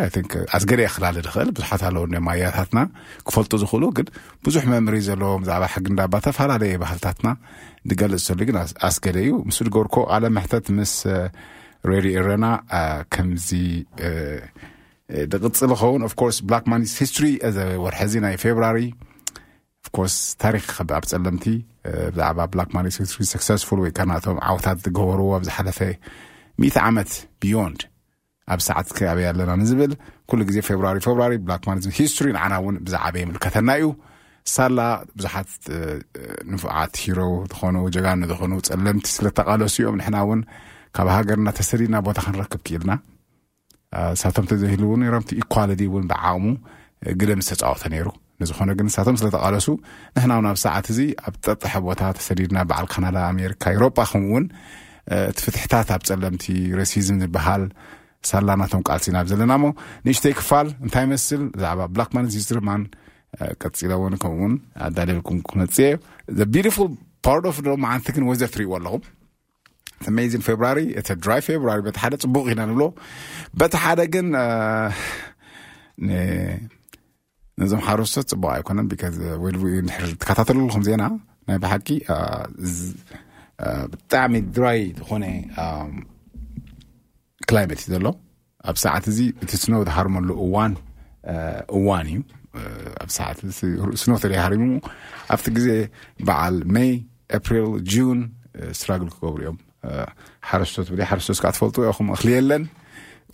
[0.57, 2.79] ኣስገደ ክላል ድኽእል ብዙሓት ኣለዉ ማያታትና
[3.27, 4.07] ክፈልጡ ዝኽእሉ ግን
[4.45, 7.29] ብዙሕ መምሪ ዘለዎም ብዛዕባ ሕጊ እንዳባ ተፈላለየ ባህልታትና
[7.91, 10.93] ዝገልፅ ዘሎ ግን ኣስ- ኣስገደ እዩ። ምስ ዝገበርኮ ቃለ ምሕተት ምስ
[11.91, 12.45] ሬዲ ረና
[13.13, 13.47] ከምዚ
[15.31, 18.79] ዝቕፅል ይኸውን። ኦፍኮርስ ብላክ ማኒስ ሂስትሪ እዚ ወርሒ ናይ ፌብራሪ
[19.86, 21.45] ኦፍኮርስ ታሪክ ከብ ኣብ ፀለምቲ
[22.13, 25.79] ብዛዕባ ብላክ ሂስትሪ ሰክሰስፉል ወይ ከዓ ናቶም ዓውታት ዝገበርዎ ኣብ ዝሓለፈ
[26.59, 27.11] ሚእቲ ዓመት
[27.41, 27.81] ቢዮንድ
[28.47, 29.91] ኣብ ሰዓት ከበይ ኣለና ንዝብል
[30.29, 33.86] ኩሉ ግዜ ፌብራሪ ፌብራሪ ብላክ ማኒዝም ሂስትሪ ንዓና እውን ብዛዕበ የምልከተና እዩ።
[34.45, 34.79] ሳላ
[35.17, 35.51] ብዙሓት
[36.51, 37.19] ንፉዓት ሂሮ
[37.51, 40.41] ዝኾኑ ጀጋኑ ዝኾኑ ፀለምቲ ስለተቃለሱ እዮም። ንሕና እውን
[40.95, 42.91] ካብ ሃገርና ተሰዲድና ቦታ ክንረክብ ክኢልና።
[44.21, 46.45] ሳቶም ተዘይህሉ እውን ነሮም እቲ ኢኳሊቲ እውን ብዓቕሙ
[47.01, 48.07] እ፣ ግደ ምስ ተፃወተ ነይሩ
[48.41, 49.67] ንዝኾነ ግን ንሳቶም ስለተቃለሱ
[50.15, 54.45] ንሕና እውን ኣብ ሰዓት እዚ ኣብ ጠጥሐ ቦታ ተሰዲድና በዓል ካናዳ ኣሜሪካ ኤሮጳ ከምኡ እውን
[55.29, 56.45] እቲ ፍትሕታት ኣብ ፀለምቲ
[56.79, 57.63] ረሲዝም ዝበሃል
[58.29, 59.65] ሳላናቶም ቃልሲና ኣብ ዘለና ሞ
[60.05, 62.84] ንእሽተይ ክፋል እንታይ መስል ብዛዕባ ብላክ ማን ሂስትሪ ማን
[63.63, 64.53] ቀፂለ እውን ከምኡውን
[64.88, 65.89] ኣዳልልኩም ክመፅየ
[67.25, 69.03] ፓርት ኦፍ ዶ መዓንቲ ግን ወዘ ትርእይዎ ኣለኹም?
[70.09, 72.84] ኣሜዚን ፌብራሪ እቲ ድራይ ፌብራሪ በቲ ሓደ ፅቡቅ ኢና ንብሎ።
[73.59, 74.27] በቲ ሓደ ግን
[77.61, 79.14] ነዞም ሓረስቶት ፅቡቅ ኣይኮነን ቢካዝ
[79.88, 81.05] ድሕር ትከታተልልኩም ዜና
[81.49, 82.16] ናይ ብሓቂ አ፣
[82.74, 82.96] ዝ-
[83.64, 85.24] አ፣ ብጣዕሚ ድራይ ዝኾነ
[85.64, 85.92] አም፣
[87.49, 88.07] ክላይመት እዩ ዘሎ
[88.70, 90.72] ኣብ ሰዓት እዚ እቲ ስኖው ዝሃርመሉ እዋን
[91.32, 91.36] አ፣
[91.78, 92.20] እዋን እዩ
[92.59, 92.62] አ፣
[93.03, 93.59] ኣብ ሰዓት እዚ
[94.03, 94.64] ስኖው ተደይሃሪሙ
[95.34, 95.68] ኣብቲ ግዜ
[96.28, 96.92] በዓል ሜይ
[97.38, 98.20] ኤፕሪል ጁን
[98.78, 100.07] ስትራግል ክገብሩ እዮም አ፣
[100.51, 102.62] ሓረስቶት ብደይ ሓረስቶት ከዓ ትፈልጡ ኢኹም እኽሊ የለን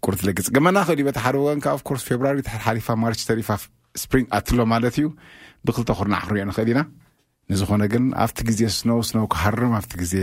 [0.07, 3.51] ቁርት ለግፅ ገመና ክእል በቲ ሓደ ወገን ከዓ ኦፍኮርስ ፌብራሪ ሓሊፋ ማርች ተሪፋ
[4.04, 5.08] ስፕሪንግ ኣትሎ ማለት እዩ።
[5.68, 6.82] ብክልተ ኩርናዕ ክንሪኦ ንኽእል ኢና።
[7.50, 10.16] ንዝኾነ ግን ኣብቲ ግዜ ስኖው ስኖው ክሃርም ኣብቲ ግዜ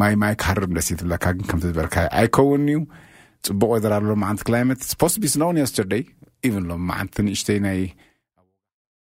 [0.00, 2.80] ማይ ማይ ክሃርም ደስ ይትብለካ ግን ከምቲ ዝበልካ ኣይከውን እዩ።
[3.46, 4.80] ፅቡቅ ወደር ኣሎ መዓንቲ ክላይመት?
[4.92, 6.02] ስፖስ ቢ ስኖውን የስተርደይ
[6.46, 7.78] ኢቨን ሎም መዓንቲ ንእሽተይ ናይ